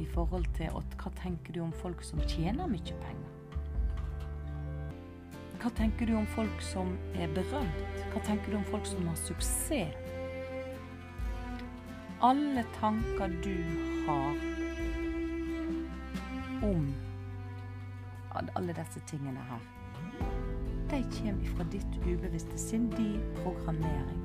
i 0.00 0.06
forhold 0.14 0.48
til 0.56 0.72
at, 0.80 0.96
hva 1.00 1.12
tenker 1.20 1.56
du 1.56 1.62
om 1.64 1.72
folk 1.82 2.04
som 2.04 2.20
tjener 2.24 2.68
mye 2.72 3.00
penger? 3.04 3.28
Hva 5.60 5.72
tenker 5.76 6.08
du 6.08 6.16
om 6.16 6.28
folk 6.32 6.62
som 6.64 6.94
er 7.20 7.28
berømt? 7.36 8.06
Hva 8.14 8.24
tenker 8.24 8.54
du 8.54 8.62
om 8.62 8.70
folk 8.72 8.88
som 8.88 9.04
har 9.08 9.20
suksess? 9.28 10.09
Alle 12.22 12.64
tanker 12.80 13.28
du 13.44 13.56
har 14.06 14.34
om 16.62 16.94
alle 18.54 18.74
disse 18.76 19.00
tingene 19.08 19.40
her, 19.48 19.62
de 20.90 20.98
kommer 21.14 21.54
fra 21.56 21.64
ditt 21.72 21.96
ubevisste 22.04 22.58
sinn, 22.60 22.90
din 22.92 23.22
programmering. 23.38 24.20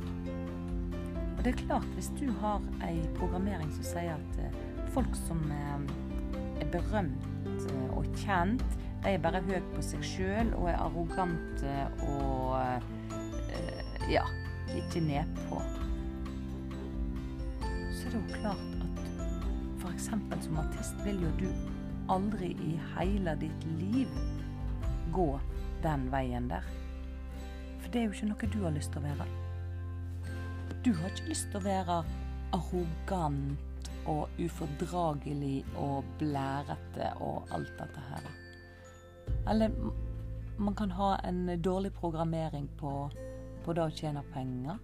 Og 1.38 1.44
det 1.46 1.54
er 1.54 1.62
klart, 1.62 1.88
hvis 1.96 2.12
du 2.20 2.26
har 2.42 2.60
ei 2.84 3.00
programmering 3.16 3.72
som 3.78 3.88
sier 3.88 4.18
at 4.18 4.42
eh, 4.44 4.60
folk 4.92 5.16
som 5.22 5.40
eh, 5.56 5.88
er 6.66 6.68
berømt 6.76 7.48
eh, 7.54 7.96
og 7.96 8.12
kjent, 8.26 8.66
de 9.06 9.16
er 9.16 9.24
bare 9.24 9.44
høye 9.48 9.64
på 9.72 9.86
seg 9.86 10.04
sjøl 10.04 10.52
og 10.58 10.68
er 10.74 10.84
arrogante 10.84 11.80
og 12.10 12.60
ja, 14.10 14.28
ikke 14.76 15.00
nedpå. 15.08 15.64
Jo 18.16 18.22
klart 18.32 18.76
at 18.80 19.00
f.eks. 19.82 20.06
som 20.46 20.58
artist 20.58 21.02
vil 21.04 21.18
jo 21.20 21.32
du 21.40 21.50
aldri 22.14 22.54
i 22.64 22.76
hele 22.94 23.34
ditt 23.42 23.66
liv 23.76 24.14
gå 25.12 25.26
den 25.84 26.06
veien 26.14 26.48
der. 26.48 26.64
For 27.82 27.92
det 27.92 28.00
er 28.00 28.06
jo 28.06 28.16
ikke 28.16 28.30
noe 28.30 28.50
du 28.54 28.58
har 28.64 28.76
lyst 28.78 28.96
til 28.96 29.04
å 29.04 29.10
være. 29.10 29.28
Du 30.88 30.94
har 30.96 31.12
ikke 31.12 31.28
lyst 31.28 31.52
til 31.52 31.60
å 31.60 31.66
være 31.66 32.00
arrogant 32.56 33.92
og 34.08 34.40
ufordragelig 34.40 35.66
og 35.84 36.08
blærete 36.22 37.12
og 37.20 37.52
alt 37.52 37.76
dette 37.82 38.08
her. 38.14 38.34
Eller 39.52 39.76
man 40.56 40.80
kan 40.80 40.96
ha 40.96 41.18
en 41.28 41.50
dårlig 41.60 41.92
programmering 42.00 42.72
på, 42.80 42.96
på 43.66 43.76
det 43.76 43.90
å 43.90 43.96
tjene 44.00 44.24
penger. 44.32 44.80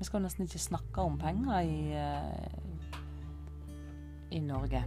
Vi 0.00 0.06
skal 0.08 0.22
nesten 0.24 0.46
ikke 0.46 0.58
snakke 0.62 1.02
om 1.04 1.18
penger 1.20 1.58
i, 1.60 1.92
uh, 1.92 2.92
i 4.32 4.40
Norge. 4.40 4.80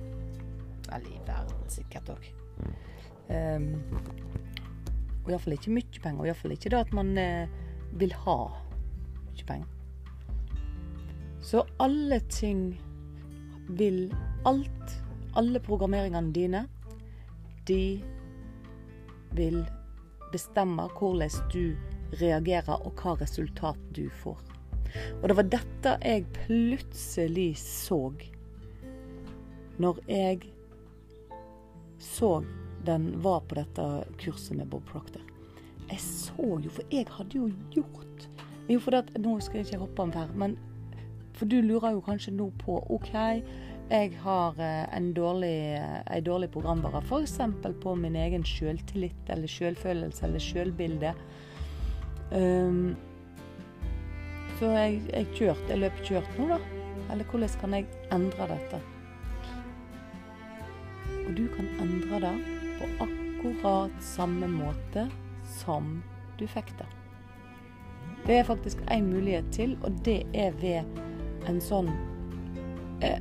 Eller 0.89 1.09
i 1.11 1.19
verden 1.27 1.69
sikkert 1.69 2.09
òg. 2.15 2.25
Um, 2.57 2.71
ehm, 3.35 3.67
og 5.21 5.29
iallfall 5.29 5.53
ikke 5.53 5.75
mye 5.75 6.01
penger. 6.01 6.23
Og 6.23 6.31
iallfall 6.31 6.55
ikke 6.55 6.71
det 6.73 6.79
at 6.79 6.95
man 6.97 7.13
uh, 7.13 7.45
vil 8.01 8.15
ha 8.23 8.37
mye 9.27 9.45
penger. 9.51 9.69
Så 11.45 11.61
alle 11.83 12.19
ting 12.33 12.71
vil 13.69 14.07
Alt, 14.45 14.97
alle 15.39 15.59
programmeringene 15.63 16.33
dine, 16.35 16.65
de 17.67 18.03
vil 19.31 19.61
bestemme 20.33 20.89
hvordan 20.99 21.29
du 21.53 21.77
reagerer, 22.19 22.75
og 22.75 22.91
hva 22.99 23.13
resultat 23.21 23.79
du 23.95 24.09
får. 24.19 24.52
Og 25.21 25.27
det 25.29 25.37
var 25.39 25.51
dette 25.57 25.95
jeg 26.03 26.25
plutselig 26.43 27.51
så 27.61 28.01
når 29.81 29.99
jeg 30.07 30.43
så 32.03 32.43
den 32.85 33.07
var 33.23 33.39
på 33.47 33.55
dette 33.55 33.83
kurset 34.19 34.57
med 34.57 34.67
Bob 34.67 34.83
Proctor. 34.85 35.21
Jeg 35.89 35.99
så 36.03 36.59
jo, 36.63 36.69
for 36.71 36.83
jeg 36.91 37.07
hadde 37.09 37.37
jo 37.37 37.49
gjort 37.71 38.27
Jo, 38.69 38.79
for 38.79 38.95
det, 38.95 39.17
nå 39.19 39.35
skal 39.43 39.59
jeg 39.59 39.67
ikke 39.67 39.81
hoppe 39.81 40.03
om 40.05 40.11
her, 40.15 40.29
men 40.39 40.53
for 41.35 41.49
du 41.49 41.57
lurer 41.65 41.91
jo 41.91 42.03
kanskje 42.05 42.31
nå 42.31 42.45
på 42.61 42.77
OK, 42.95 43.11
jeg 43.89 44.13
har 44.23 44.59
eh, 44.63 44.85
en 44.95 45.09
dårlig, 45.13 45.57
en 46.07 46.23
dårlig 46.23 46.47
programvare, 46.53 47.01
f.eks. 47.03 47.35
på 47.83 47.95
min 47.99 48.15
egen 48.15 48.45
selvtillit 48.47 49.29
eller 49.29 49.51
selvfølelse 49.51 50.25
eller 50.25 50.39
selvbilde. 50.39 51.11
Um, 52.31 52.95
så 54.63 54.69
jeg, 54.77 54.99
jeg 55.11 55.25
kjørte, 55.35 55.65
jeg 55.73 55.81
løp 55.81 55.97
kjørt 56.07 56.35
nå, 56.39 56.45
da. 56.53 56.57
Eller 57.11 57.27
hvordan 57.27 57.55
kan 57.59 57.73
jeg 57.75 57.87
endre 58.15 58.45
dette? 58.47 58.77
Og 61.23 61.31
du 61.35 61.41
kan 61.51 61.67
endre 61.83 62.19
det 62.23 62.31
på 62.79 62.87
akkurat 63.03 63.97
samme 63.99 64.47
måte 64.47 65.03
som 65.59 65.97
du 66.39 66.45
fikk 66.47 66.71
det. 66.79 66.87
Det 68.23 68.37
er 68.37 68.47
faktisk 68.47 68.79
én 68.87 69.09
mulighet 69.09 69.49
til, 69.51 69.75
og 69.83 69.97
det 70.07 70.21
er 70.31 70.55
ved 70.61 71.49
en 71.51 71.59
sånn 71.59 71.91
eh, 73.03 73.19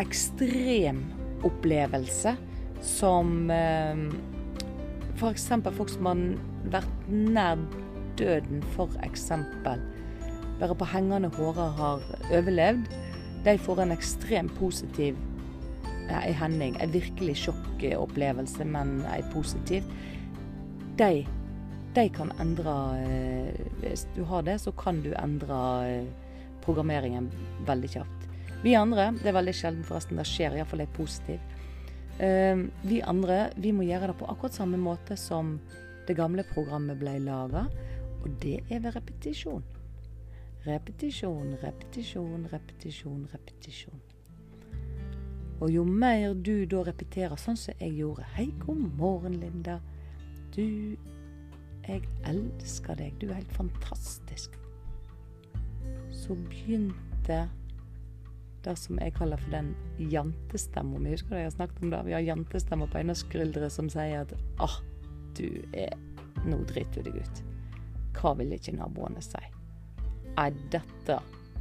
ekstrem 0.00 1.02
opplevelse 1.44 2.32
som 2.80 3.52
eh, 3.52 4.06
f.eks. 5.20 5.50
folk 5.68 5.92
som 5.92 6.08
har 6.08 6.24
vært 6.78 7.12
nær 7.12 7.60
døden, 8.16 8.64
f.eks. 8.72 9.28
Bare 10.60 10.74
på 10.78 10.88
hengende 10.88 11.28
hårer 11.36 11.72
har 11.78 12.04
overlevd. 12.32 12.92
De 13.44 13.58
får 13.58 13.82
en 13.82 13.94
ekstremt 13.94 14.54
positiv 14.58 15.18
ei 16.10 16.32
hending, 16.36 16.76
en 16.80 16.92
virkelig 16.92 17.36
sjokkopplevelse, 17.44 18.64
men 18.64 19.00
ei 19.10 19.22
positiv, 19.32 19.86
de, 20.98 21.26
de 21.96 22.06
kan 22.14 22.30
endre 22.40 22.76
eh, 23.02 23.66
Hvis 23.82 24.06
du 24.16 24.22
har 24.24 24.46
det, 24.46 24.58
så 24.62 24.72
kan 24.72 25.02
du 25.04 25.12
endre 25.18 25.58
eh, 25.88 26.06
programmeringen 26.64 27.28
veldig 27.66 27.90
kjapt. 27.98 28.28
Vi 28.62 28.74
andre, 28.74 29.10
det 29.20 29.30
er 29.30 29.36
veldig 29.36 29.54
sjelden 29.54 29.86
forresten 29.86 30.18
det 30.18 30.26
skjer, 30.28 30.56
iallfall 30.56 30.84
er 30.86 30.94
positiv. 30.96 31.42
Eh, 32.22 32.64
vi 32.86 33.02
andre 33.04 33.50
vi 33.60 33.74
må 33.76 33.86
gjøre 33.86 34.12
det 34.12 34.18
på 34.20 34.30
akkurat 34.30 34.56
samme 34.56 34.80
måte 34.80 35.18
som 35.20 35.58
det 36.06 36.16
gamle 36.16 36.46
programmet 36.54 36.98
ble 37.00 37.18
laga, 37.26 37.66
og 38.22 38.30
det 38.42 38.60
er 38.70 38.80
ved 38.80 38.94
repetisjon. 38.96 39.64
Repetisjon, 40.66 41.56
repetisjon, 41.62 42.48
repetisjon, 42.50 43.26
repetisjon. 43.32 44.00
Og 45.60 45.70
jo 45.70 45.84
mer 45.86 46.34
du 46.34 46.66
da 46.68 46.80
repeterer 46.88 47.38
sånn 47.38 47.56
som 47.56 47.78
jeg 47.78 47.94
gjorde 48.00 48.26
Hei, 48.34 48.48
god 48.64 48.82
morgen, 48.98 49.38
Linda. 49.40 49.78
Du 50.56 50.96
Jeg 51.86 52.02
elsker 52.26 52.98
deg. 52.98 53.14
Du 53.22 53.28
er 53.28 53.38
helt 53.38 53.52
fantastisk. 53.54 54.56
Så 56.10 56.34
begynte 56.34 57.44
det 58.66 58.74
som 58.82 58.98
jeg 58.98 59.14
kaller 59.14 59.38
for 59.38 59.54
den 59.54 59.70
jantestemma 60.10 60.98
mi. 60.98 61.12
Husker 61.14 61.36
du 61.36 61.38
jeg 61.44 61.46
har 61.52 61.54
snakket 61.54 61.84
om 61.86 61.92
det? 61.94 62.04
Vi 62.08 62.16
har 62.16 62.26
jantestemmer 62.26 62.90
på 62.90 63.04
skuldre 63.14 63.70
som 63.70 63.88
sier 63.88 64.26
at 64.26 64.34
ah, 64.58 64.80
du 65.38 65.62
er 65.72 65.94
Nå 66.46 66.58
driter 66.68 67.02
du 67.02 67.10
deg 67.10 67.22
ut. 67.22 67.38
Hva 68.18 68.34
vil 68.38 68.52
ikke 68.54 68.76
naboene 68.76 69.22
si? 69.24 69.55
Nei, 70.36 70.50
dette, 70.70 71.20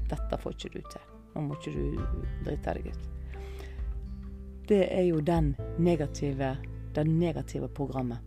dette 0.10 0.40
får 0.44 0.58
ikke 0.58 0.74
du 0.78 0.82
til. 0.94 1.12
Nå 1.36 1.46
må 1.48 1.60
ikke 1.60 1.76
du 1.76 2.00
drite 2.46 2.80
deg 2.80 2.92
ut 2.94 3.12
det 4.68 4.98
er 4.98 5.02
jo 5.02 5.20
den 5.22 5.56
negative, 5.78 6.58
det 6.94 7.04
negative 7.04 7.68
programmet. 7.68 8.18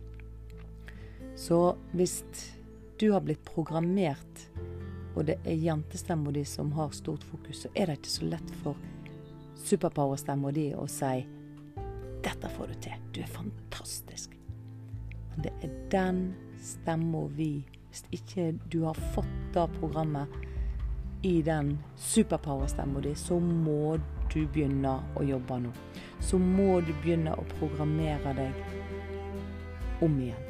Så 1.35 1.75
hvis 1.91 2.23
du 2.99 3.11
har 3.11 3.21
blitt 3.21 3.43
programmert, 3.45 4.45
og 5.15 5.25
det 5.25 5.39
er 5.43 5.59
jentestemma 5.59 6.31
di 6.31 6.45
som 6.45 6.71
har 6.71 6.93
stort 6.95 7.23
fokus, 7.23 7.65
så 7.65 7.71
er 7.75 7.89
det 7.89 7.99
ikke 7.99 8.13
så 8.13 8.29
lett 8.29 8.53
for 8.63 8.79
superpowerstemma 9.59 10.51
di 10.55 10.69
å 10.75 10.87
si 10.87 11.27
'Dette 12.19 12.49
får 12.49 12.67
du 12.67 12.73
til. 12.73 12.97
Du 13.13 13.21
er 13.21 13.31
fantastisk'. 13.31 14.35
Men 15.29 15.43
det 15.43 15.53
er 15.63 15.89
den 15.91 16.35
stemma 16.59 17.27
vi 17.27 17.65
Hvis 17.89 18.05
ikke 18.13 18.51
du 18.69 18.83
har 18.85 18.97
fått 19.15 19.37
det 19.53 19.65
programmet 19.79 20.27
i 21.25 21.41
den 21.41 21.77
superpower-stemma 21.97 23.01
di, 23.03 23.15
så 23.17 23.39
må 23.39 23.97
du 24.29 24.43
begynne 24.45 24.99
å 25.17 25.25
jobbe 25.25 25.57
nå. 25.65 25.71
Så 26.23 26.37
må 26.39 26.79
du 26.85 26.93
begynne 27.01 27.33
å 27.35 27.45
programmere 27.57 28.35
deg 28.37 30.03
om 30.05 30.19
igjen. 30.21 30.45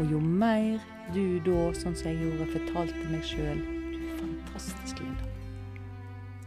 Og 0.00 0.14
jo 0.14 0.20
mer 0.24 0.80
du 1.12 1.38
da, 1.44 1.70
sånn 1.76 1.96
som 1.98 2.08
jeg 2.08 2.22
gjorde, 2.22 2.48
fortalte 2.54 3.10
meg 3.10 3.26
sjøl 3.26 3.60
Du 3.60 3.98
er 3.98 4.14
fantastisk, 4.22 5.02
Linda. 5.02 5.26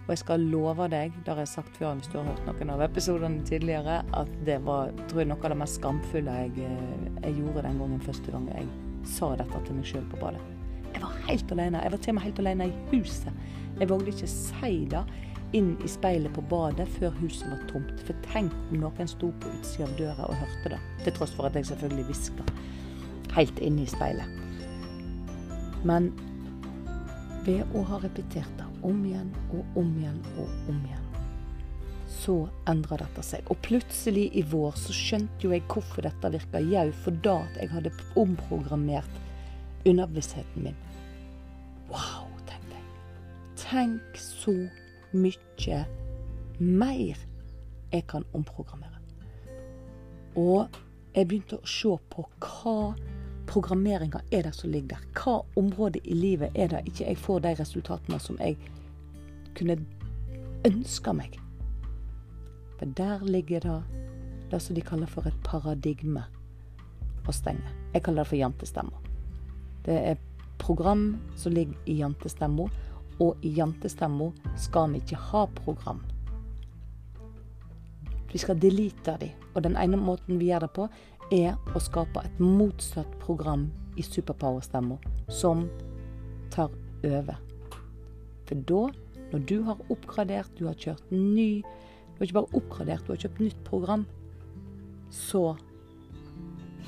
Og 0.04 0.10
jeg 0.12 0.20
skal 0.20 0.48
love 0.52 0.88
deg, 0.92 1.14
det 1.24 1.32
har 1.32 1.40
jeg 1.40 1.52
sagt 1.54 1.78
før 1.80 1.94
hvis 2.00 2.10
du 2.12 2.18
har 2.18 2.26
hørt 2.28 2.48
noen 2.50 2.74
av 2.74 2.82
episodene 2.84 3.46
tidligere, 3.48 4.02
at 4.18 4.34
det 4.48 4.58
var 4.66 4.92
tror 5.08 5.22
jeg, 5.22 5.30
noe 5.30 5.40
av 5.40 5.54
det 5.54 5.60
mest 5.62 5.80
skamfulle 5.80 6.40
jeg, 6.42 6.66
eh, 6.66 7.06
jeg 7.22 7.38
gjorde 7.38 7.64
den 7.70 7.80
gangen 7.80 8.04
første 8.04 8.34
gang 8.34 8.50
jeg 8.52 8.68
sa 9.08 9.34
dette 9.40 9.62
til 9.66 9.78
meg 9.78 9.88
sjøl 9.88 10.06
på 10.12 10.20
badet. 10.22 10.42
Jeg 10.94 11.02
var 11.02 11.20
helt 11.28 11.52
alene. 11.56 11.84
Jeg 11.84 11.92
var 11.92 12.02
til 12.04 12.14
og 12.14 12.18
med 12.18 12.26
helt 12.28 12.42
alene 12.44 12.70
i 12.70 12.74
huset. 12.94 13.46
Jeg 13.80 13.90
vågde 13.90 14.14
ikke 14.14 14.32
si 14.32 14.74
det. 14.92 15.06
inn 15.54 15.76
i 15.86 15.88
speilet 15.88 16.34
på 16.34 16.42
badet 16.50 16.88
før 16.96 17.12
huset 17.20 17.46
var 17.46 17.60
tomt. 17.70 18.00
For 18.08 18.18
tenk 18.26 18.54
om 18.72 18.80
noen 18.82 19.10
sto 19.10 19.28
på 19.38 19.52
utsida 19.54 19.86
av 19.86 19.92
døra 20.00 20.26
og 20.26 20.40
hørte 20.40 20.72
det. 20.74 20.80
Til 21.06 21.14
tross 21.14 21.36
for 21.38 21.46
at 21.46 21.54
jeg 21.54 21.68
selvfølgelig 21.70 22.06
hviska 22.08 22.48
helt 23.36 23.60
inne 23.60 23.84
i 23.84 23.90
speilet. 23.90 24.26
Men 25.86 26.10
ved 27.46 27.64
å 27.76 27.84
ha 27.90 28.00
repetert 28.02 28.50
det 28.58 28.68
om 28.88 29.04
igjen 29.06 29.32
og 29.52 29.80
om 29.80 29.90
igjen 30.00 30.20
og 30.38 30.70
om 30.72 30.80
igjen, 30.88 31.03
så 32.14 32.36
endra 32.70 32.98
dette 33.02 33.24
seg. 33.26 33.48
Og 33.52 33.60
plutselig 33.66 34.30
i 34.38 34.44
vår 34.48 34.78
så 34.80 34.96
skjønte 34.96 35.48
jo 35.48 35.54
jeg 35.54 35.66
hvorfor 35.72 36.06
dette 36.06 36.32
virka 36.36 36.62
jau, 36.64 36.88
for 37.04 37.20
da 37.26 37.40
at 37.48 37.60
jeg 37.62 37.72
hadde 37.74 37.94
omprogrammert 38.20 39.20
underbevisstheten 39.88 40.70
min. 40.70 40.80
Wow, 41.92 42.30
tenkte 42.50 42.78
jeg. 42.78 42.88
Tenk 43.66 44.22
så 44.22 44.56
mye 45.14 45.84
mer 46.60 47.26
jeg 47.94 48.08
kan 48.10 48.26
omprogrammere. 48.34 49.02
Og 50.40 50.70
jeg 51.14 51.28
begynte 51.30 51.60
å 51.60 51.70
se 51.70 51.94
på 52.10 52.26
hva 52.42 52.94
programmeringa 53.50 54.24
er 54.32 54.48
det 54.48 54.56
som 54.58 54.72
ligger 54.74 54.96
der. 54.96 55.10
Hva 55.18 55.42
område 55.60 56.02
i 56.04 56.16
livet 56.18 56.56
er 56.58 56.72
det 56.74 56.86
ikke 56.90 57.06
jeg 57.06 57.22
får 57.22 57.44
de 57.46 57.54
resultatene 57.60 58.20
som 58.22 58.40
jeg 58.42 58.58
kunne 59.58 59.78
ønske 60.66 61.14
meg. 61.14 61.38
For 62.84 62.90
der 62.92 63.20
ligger 63.24 63.60
det 63.60 63.84
det 64.52 64.60
som 64.60 64.76
de 64.76 64.82
kaller 64.82 65.08
for 65.08 65.24
et 65.24 65.36
paradigme 65.44 66.26
å 67.24 67.32
stenge. 67.32 67.70
Jeg 67.94 68.04
kaller 68.04 68.26
det 68.26 68.28
for 68.28 68.36
jantestemmer. 68.36 69.06
Det 69.86 69.96
er 70.10 70.18
program 70.60 71.06
som 71.40 71.56
ligger 71.56 71.78
i 71.88 71.96
jantestemmer, 72.02 72.68
og 73.24 73.40
i 73.40 73.54
jantestemmer 73.56 74.36
skal 74.60 74.92
vi 74.92 75.00
ikke 75.00 75.22
ha 75.30 75.46
program. 75.62 76.02
Vi 78.34 78.44
skal 78.44 78.60
delete 78.60 79.16
de, 79.22 79.32
og 79.54 79.64
den 79.64 79.80
ene 79.80 80.02
måten 80.02 80.42
vi 80.42 80.52
gjør 80.52 80.68
det 80.68 80.72
på, 80.76 80.90
er 81.32 81.56
å 81.72 81.80
skape 81.80 82.26
et 82.28 82.44
motsatt 82.44 83.16
program 83.24 83.70
i 83.96 84.04
superpower-stemmer 84.04 85.00
som 85.32 85.70
tar 86.52 86.76
over. 87.08 87.40
For 88.44 88.68
da, 88.68 88.84
når 89.32 89.48
du 89.48 89.58
har 89.72 89.88
oppgradert, 89.88 90.52
du 90.60 90.68
har 90.68 90.76
kjørt 90.76 91.16
ny 91.16 91.64
Du 92.14 92.22
har 92.22 92.28
ikke 92.28 92.40
bare 92.40 92.60
oppgradert, 92.60 93.06
du 93.08 93.14
har 93.14 93.24
kjøpt 93.24 93.42
nytt 93.42 93.64
program, 93.68 94.06
så 95.14 95.54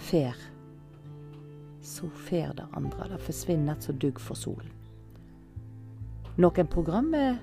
fer 0.09 0.35
så 1.85 2.09
fer 2.09 2.53
det 2.57 2.65
andre. 2.73 3.09
Det 3.09 3.21
forsvinner 3.21 3.77
som 3.79 3.97
dugg 4.01 4.19
for 4.21 4.37
solen. 4.37 4.71
Noen 6.41 6.67
program 6.67 7.13
er 7.15 7.37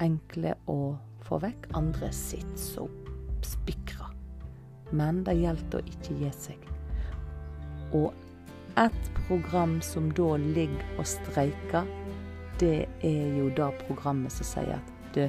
enkle 0.00 0.54
å 0.70 0.94
få 1.26 1.40
vekk, 1.42 1.68
andre 1.76 2.08
sitter 2.16 2.60
så 2.60 2.86
spikra. 3.44 4.08
Men 4.96 5.22
det 5.26 5.36
gjelder 5.38 5.82
å 5.82 5.92
ikke 5.92 6.16
gi 6.22 6.30
seg. 6.34 6.66
Og 7.96 8.14
ett 8.80 9.10
program 9.26 9.78
som 9.84 10.08
da 10.16 10.36
ligger 10.40 10.98
og 10.98 11.06
streiker, 11.10 11.90
det 12.62 12.86
er 13.06 13.38
jo 13.38 13.50
det 13.56 13.68
programmet 13.84 14.32
som 14.32 14.46
sier 14.46 14.76
at 14.78 15.14
du, 15.14 15.26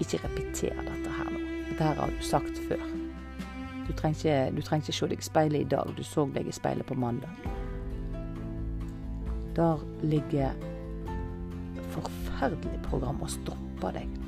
ikke 0.00 0.22
repeter 0.24 0.80
dette 0.86 1.14
her 1.18 1.30
nå. 1.30 1.40
Dette 1.68 1.84
her 1.84 2.00
har 2.00 2.12
du 2.12 2.24
sagt 2.24 2.60
før. 2.68 2.82
Du 3.88 3.92
trenger 3.96 4.52
ikke, 4.54 4.76
ikke 4.76 4.94
se 4.94 5.08
deg 5.10 5.18
i 5.18 5.26
speilet 5.26 5.64
i 5.64 5.70
dag, 5.70 5.92
du 5.96 6.02
så 6.06 6.26
deg 6.34 6.48
i 6.48 6.54
speilet 6.54 6.86
på 6.86 6.94
mandag. 6.94 7.30
Der 9.56 9.82
ligger 10.06 10.52
forferdelig 11.90 12.78
program 12.86 13.22
å 13.24 13.30
stopper 13.30 13.98
deg. 13.98 14.20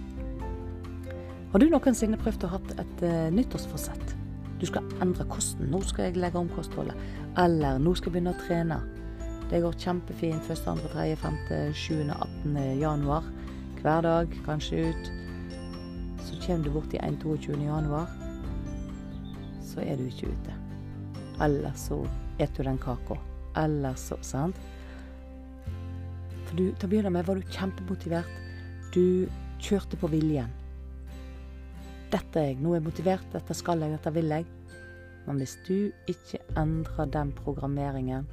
Har 1.53 1.61
du 1.61 1.69
noensinne 1.69 2.19
prøvd 2.19 2.47
å 2.47 2.51
ha 2.55 2.61
et 2.81 3.05
uh, 3.05 3.29
nyttårsforsett? 3.35 4.17
Du 4.59 4.67
skal 4.67 4.87
endre 5.05 5.27
kosten. 5.29 5.69
Nå 5.71 5.83
skal 5.85 6.09
jeg 6.09 6.21
legge 6.23 6.41
om 6.41 6.51
kostholdet. 6.55 6.99
Eller 7.39 7.81
nå 7.83 7.95
skal 7.99 8.11
jeg 8.11 8.17
begynne 8.17 8.35
å 8.35 8.43
trene. 8.45 8.79
Det 9.51 9.61
går 9.61 9.79
kjempefint 9.79 10.47
1., 10.49 10.63
2., 10.65 10.93
3., 10.95 11.09
5., 11.21 11.41
7., 11.77 11.97
18. 12.15 12.61
januar. 12.81 13.27
Hver 13.83 14.07
dag, 14.07 14.37
kanskje 14.47 14.87
ut. 14.91 15.11
Kommer 16.43 16.65
du 16.65 16.71
bort 16.75 16.95
i 16.95 16.99
1. 16.99 17.21
22. 17.23 17.55
januar, 17.63 18.09
så 19.63 19.81
er 19.81 19.97
du 19.97 20.09
ikke 20.09 20.33
ute. 20.33 20.55
Eller 21.41 21.75
så 21.79 22.01
eter 22.39 22.65
du 22.65 22.71
den 22.71 22.81
kaka. 22.83 23.17
Eller 23.57 23.95
så, 23.95 24.19
sant? 24.27 24.59
For 26.49 26.59
du, 26.59 26.65
til 26.75 26.89
å 26.89 26.91
begynne 26.91 27.13
med 27.15 27.29
var 27.29 27.39
du 27.39 27.55
kjempemotivert. 27.55 28.41
Du 28.93 29.29
kjørte 29.63 29.97
på 30.01 30.11
viljen. 30.13 30.51
Dette 32.13 32.41
er 32.41 32.51
jeg. 32.51 32.59
Nå 32.61 32.75
er 32.75 32.81
jeg 32.81 32.87
motivert. 32.89 33.29
Dette 33.33 33.57
skal 33.57 33.85
jeg. 33.85 33.95
Dette 33.95 34.13
vil 34.13 34.35
jeg. 34.35 34.49
Men 35.29 35.39
hvis 35.39 35.55
du 35.69 35.93
ikke 36.11 36.43
endrer 36.59 37.07
den 37.15 37.31
programmeringen, 37.39 38.27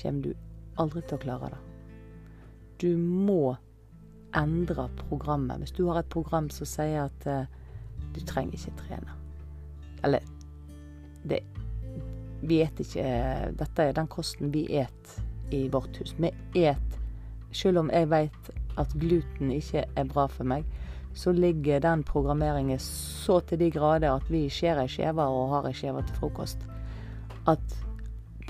kommer 0.00 0.26
du 0.26 0.34
aldri 0.82 1.04
til 1.06 1.16
å 1.16 1.22
klare 1.22 1.52
det. 1.54 1.62
Du 2.82 2.90
må 2.98 3.54
endre 4.36 4.88
programmet. 5.08 5.60
Hvis 5.62 5.74
du 5.76 5.86
har 5.88 6.00
et 6.00 6.12
program 6.12 6.50
som 6.52 6.68
sier 6.68 7.06
at 7.06 7.26
uh, 7.30 7.46
du 8.14 8.20
trenger 8.26 8.56
ikke 8.58 8.76
trene. 8.82 9.16
Eller 10.04 10.24
det 11.26 11.42
Vi 12.46 12.60
et 12.62 12.80
ikke 12.80 13.06
Dette 13.58 13.82
er 13.82 13.94
den 13.96 14.06
kosten 14.12 14.52
vi 14.52 14.66
et 14.76 15.14
i 15.50 15.68
vårt 15.72 15.96
hus. 15.96 16.14
Vi 16.18 16.30
et 16.60 16.98
selv 17.52 17.80
om 17.80 17.90
jeg 17.90 18.10
vet 18.10 18.50
at 18.76 18.92
gluten 19.00 19.50
ikke 19.50 19.86
er 19.96 20.08
bra 20.10 20.26
for 20.28 20.44
meg, 20.44 20.66
så 21.16 21.32
ligger 21.32 21.80
den 21.80 22.02
programmeringen 22.04 22.78
så 22.78 23.40
til 23.40 23.58
de 23.58 23.70
grader 23.72 24.12
at 24.12 24.28
vi 24.30 24.46
skjærer 24.52 24.84
ei 24.84 24.92
skive 24.92 25.24
og 25.24 25.54
har 25.54 25.70
skive 25.72 26.04
til 26.04 26.20
frokost, 26.20 26.66
at 27.48 27.78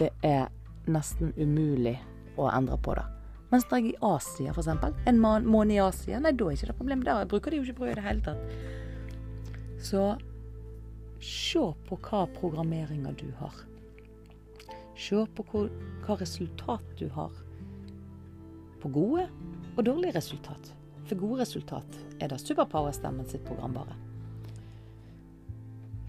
det 0.00 0.10
er 0.26 0.48
nesten 0.90 1.30
umulig 1.38 1.94
å 2.36 2.50
endre 2.50 2.80
på 2.82 2.98
det. 2.98 3.15
Mens 3.52 3.66
når 3.70 3.78
jeg 3.78 3.92
i 3.92 3.98
Asia, 4.02 4.52
f.eks., 4.52 4.70
en 5.06 5.20
måned 5.22 5.74
i 5.76 5.82
Asia, 5.82 6.18
nei, 6.22 6.32
da 6.34 6.48
er 6.48 6.56
ikke 6.56 6.70
det 6.72 6.78
problem. 6.80 7.04
Der 7.06 7.28
bruker 7.30 7.54
de 7.54 7.60
jo 7.60 7.66
ikke 7.66 7.80
brød 7.80 7.92
i 7.92 7.98
det 7.98 8.06
hele 8.06 8.24
tatt. 8.26 8.56
Så 9.86 10.02
se 11.22 11.62
på 11.86 11.98
hva 12.08 12.24
programmeringer 12.36 13.14
du 13.20 13.28
har. 13.38 13.54
Se 14.98 15.20
på 15.36 15.46
hva 15.52 16.16
resultat 16.18 16.96
du 16.98 17.06
har 17.14 17.34
på 18.82 18.90
gode 18.92 19.26
og 19.76 19.84
dårlige 19.86 20.16
resultat. 20.16 20.72
For 21.06 21.18
gode 21.20 21.44
resultat 21.44 21.98
er 22.20 22.32
det 22.32 22.40
Superpower-stemmen 22.42 23.28
sitt 23.30 23.44
program 23.46 23.76
bare. 23.76 23.94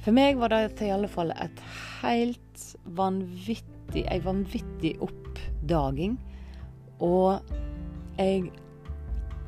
For 0.04 0.16
meg 0.16 0.40
var 0.40 0.54
det 0.54 0.78
til 0.80 0.94
alle 0.96 1.10
fall 1.12 1.34
et 1.36 1.62
helt 2.02 2.64
vanvittig, 2.98 4.06
ei 4.08 4.20
vanvittig 4.24 4.96
oppdaging. 5.04 6.16
Og 7.00 7.40
jeg 8.18 8.52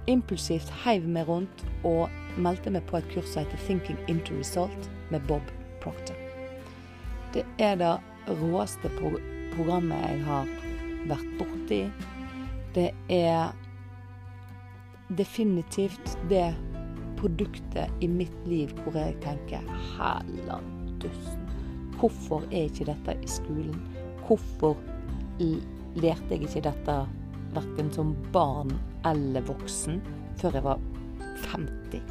impulsivt 0.08 0.70
heiv 0.84 1.08
meg 1.08 1.28
rundt 1.30 1.66
og 1.86 2.10
meldte 2.38 2.72
meg 2.74 2.86
på 2.90 2.98
et 2.98 3.10
kurs 3.14 3.30
som 3.30 3.44
heter 3.44 3.58
'Thinking 3.66 3.98
into 4.08 4.34
Result' 4.34 4.90
med 5.12 5.22
Bob 5.28 5.42
Proctor. 5.82 6.16
Det 7.34 7.46
er 7.60 7.76
det 7.76 7.98
råeste 8.28 8.90
programmet 9.56 9.98
jeg 10.10 10.24
har 10.26 10.48
vært 11.08 11.38
borti 11.40 11.84
det 12.76 12.92
er 13.10 13.50
definitivt 15.18 16.18
det 16.30 16.54
produktet 17.18 17.90
i 18.00 18.08
mitt 18.08 18.48
liv 18.48 18.72
hvor 18.84 18.96
jeg 18.98 19.18
tenker 19.24 19.66
Hellandussen. 19.98 21.48
Hvorfor 22.00 22.46
er 22.52 22.70
ikke 22.70 22.88
dette 22.92 23.18
i 23.18 23.30
skolen? 23.30 23.82
Hvorfor 24.28 24.78
lærte 25.40 26.36
jeg 26.36 26.46
ikke 26.46 26.64
dette 26.70 27.00
verken 27.56 27.92
som 27.94 28.14
barn 28.34 28.74
eller 29.08 29.46
voksen 29.48 30.02
før 30.40 30.60
jeg 30.60 30.66
var 30.66 30.82
50? 31.50 32.02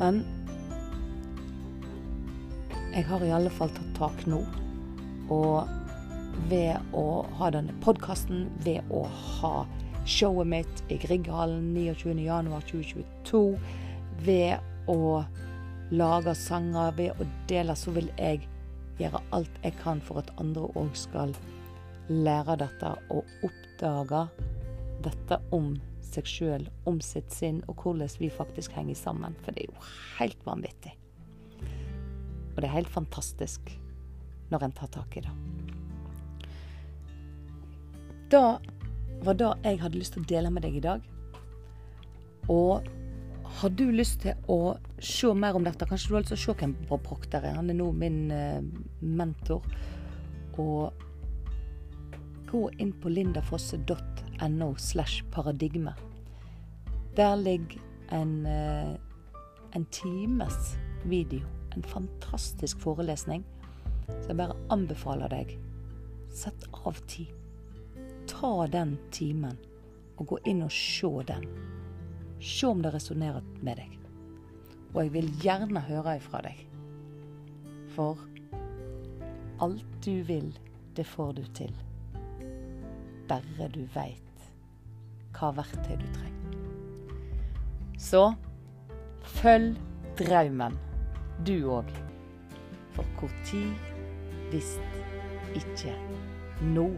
Men 0.00 0.22
jeg 2.94 3.04
har 3.06 3.22
i 3.22 3.34
alle 3.36 3.52
fall 3.54 3.70
tatt 3.74 3.92
tak 3.98 4.24
nå. 4.30 4.40
Og 5.30 5.68
ved 6.50 6.96
å 6.96 7.22
ha 7.38 7.50
denne 7.54 7.74
podkasten, 7.84 8.48
ved 8.64 8.86
å 8.90 9.04
ha 9.06 9.66
showet 10.08 10.48
mitt 10.48 10.82
i 10.90 10.96
Grieghallen 10.98 11.74
29.1.2022, 11.76 13.44
ved 14.24 14.90
å 14.90 15.22
lage 15.90 16.34
sanger, 16.38 16.96
ved 16.96 17.20
å 17.20 17.28
dele, 17.50 17.76
så 17.76 17.92
vil 17.94 18.10
jeg 18.16 18.42
gjøre 19.00 19.22
alt 19.36 19.62
jeg 19.64 19.76
kan 19.80 20.02
for 20.04 20.22
at 20.22 20.32
andre 20.40 20.66
òg 20.78 20.90
skal 20.98 21.34
lære 22.10 22.56
dette 22.60 22.90
og 23.14 23.28
oppdage 23.46 24.24
dette 25.04 25.38
om 25.54 25.72
seg 26.10 26.26
sjøl, 26.26 26.66
om 26.90 26.98
sitt 27.04 27.30
sinn, 27.32 27.60
og 27.70 27.84
hvordan 27.84 28.10
vi 28.18 28.30
faktisk 28.34 28.74
henger 28.74 28.98
sammen. 28.98 29.36
For 29.44 29.54
det 29.54 29.64
er 29.64 29.70
jo 29.70 29.90
helt 30.18 30.46
vanvittig. 30.46 30.96
Og 31.60 32.58
det 32.58 32.66
er 32.66 32.74
helt 32.74 32.90
fantastisk 32.90 33.70
når 34.50 34.66
en 34.66 34.74
tar 34.74 34.90
tak 34.90 35.16
i 35.16 35.22
det. 35.24 35.34
Det 38.30 38.42
var 39.24 39.36
det 39.38 39.52
jeg 39.64 39.80
hadde 39.82 39.98
lyst 39.98 40.14
til 40.16 40.24
å 40.24 40.30
dele 40.30 40.50
med 40.54 40.66
deg 40.66 40.78
i 40.78 40.82
dag. 40.84 41.06
Og 42.50 42.88
har 43.60 43.72
du 43.74 43.86
lyst 43.90 44.22
til 44.24 44.50
å 44.50 44.76
se 45.02 45.30
mer 45.34 45.56
om 45.58 45.64
dette, 45.66 45.86
kanskje 45.86 46.10
du 46.10 46.16
har 46.16 46.24
lyst 46.24 46.34
til 46.34 46.38
å 46.38 46.42
se 46.42 46.56
hvem 46.62 46.74
Bob 46.88 47.02
Proctor 47.06 47.44
er. 47.44 47.58
Han 47.58 47.70
er 47.70 47.78
nå 47.78 47.90
min 47.94 48.20
eh, 48.34 48.60
mentor. 49.00 49.66
Og 50.58 51.06
gå 52.50 52.70
inn 52.78 52.92
på 52.92 53.08
lindafosse.no 53.08 54.74
slash 54.76 55.24
paradigme. 55.30 55.94
Der 57.16 57.36
ligger 57.36 57.80
en, 58.10 58.46
eh, 58.46 58.94
en 59.72 59.84
times 59.84 60.76
video. 61.04 61.40
En 61.76 61.82
fantastisk 61.82 62.80
forelesning. 62.80 63.44
Så 64.06 64.28
jeg 64.28 64.36
bare 64.36 64.56
anbefaler 64.70 65.28
deg. 65.28 65.58
Sett 66.30 66.66
av 66.72 66.92
tid. 67.06 67.26
Ta 68.26 68.66
den 68.66 68.98
timen 69.10 69.58
og 70.18 70.26
gå 70.26 70.38
inn 70.44 70.62
og 70.62 70.72
se 70.72 71.10
den. 71.26 71.46
Se 72.40 72.66
om 72.66 72.82
det 72.82 72.94
resonnerer 72.94 73.42
med 73.62 73.76
deg. 73.76 73.98
Og 74.94 75.04
jeg 75.04 75.12
vil 75.12 75.30
gjerne 75.42 75.80
høre 75.80 76.16
ifra 76.16 76.42
deg. 76.42 76.66
For 77.94 78.18
alt 79.60 79.86
du 80.04 80.22
vil, 80.22 80.58
det 80.96 81.06
får 81.06 81.32
du 81.32 81.44
til. 81.54 81.89
Bare 83.30 83.68
du 83.70 83.84
veit 83.94 84.46
hva 85.36 85.52
verktøy 85.54 85.94
du 86.00 86.06
trenger. 86.16 86.56
Så 88.00 88.24
følg 89.38 89.78
draumen, 90.18 90.74
du 91.46 91.54
òg. 91.70 91.92
For 92.96 93.06
hvor 93.20 93.30
tid 93.46 93.70
hvis 94.50 94.74
ikke 95.54 95.94
nå. 96.74 96.88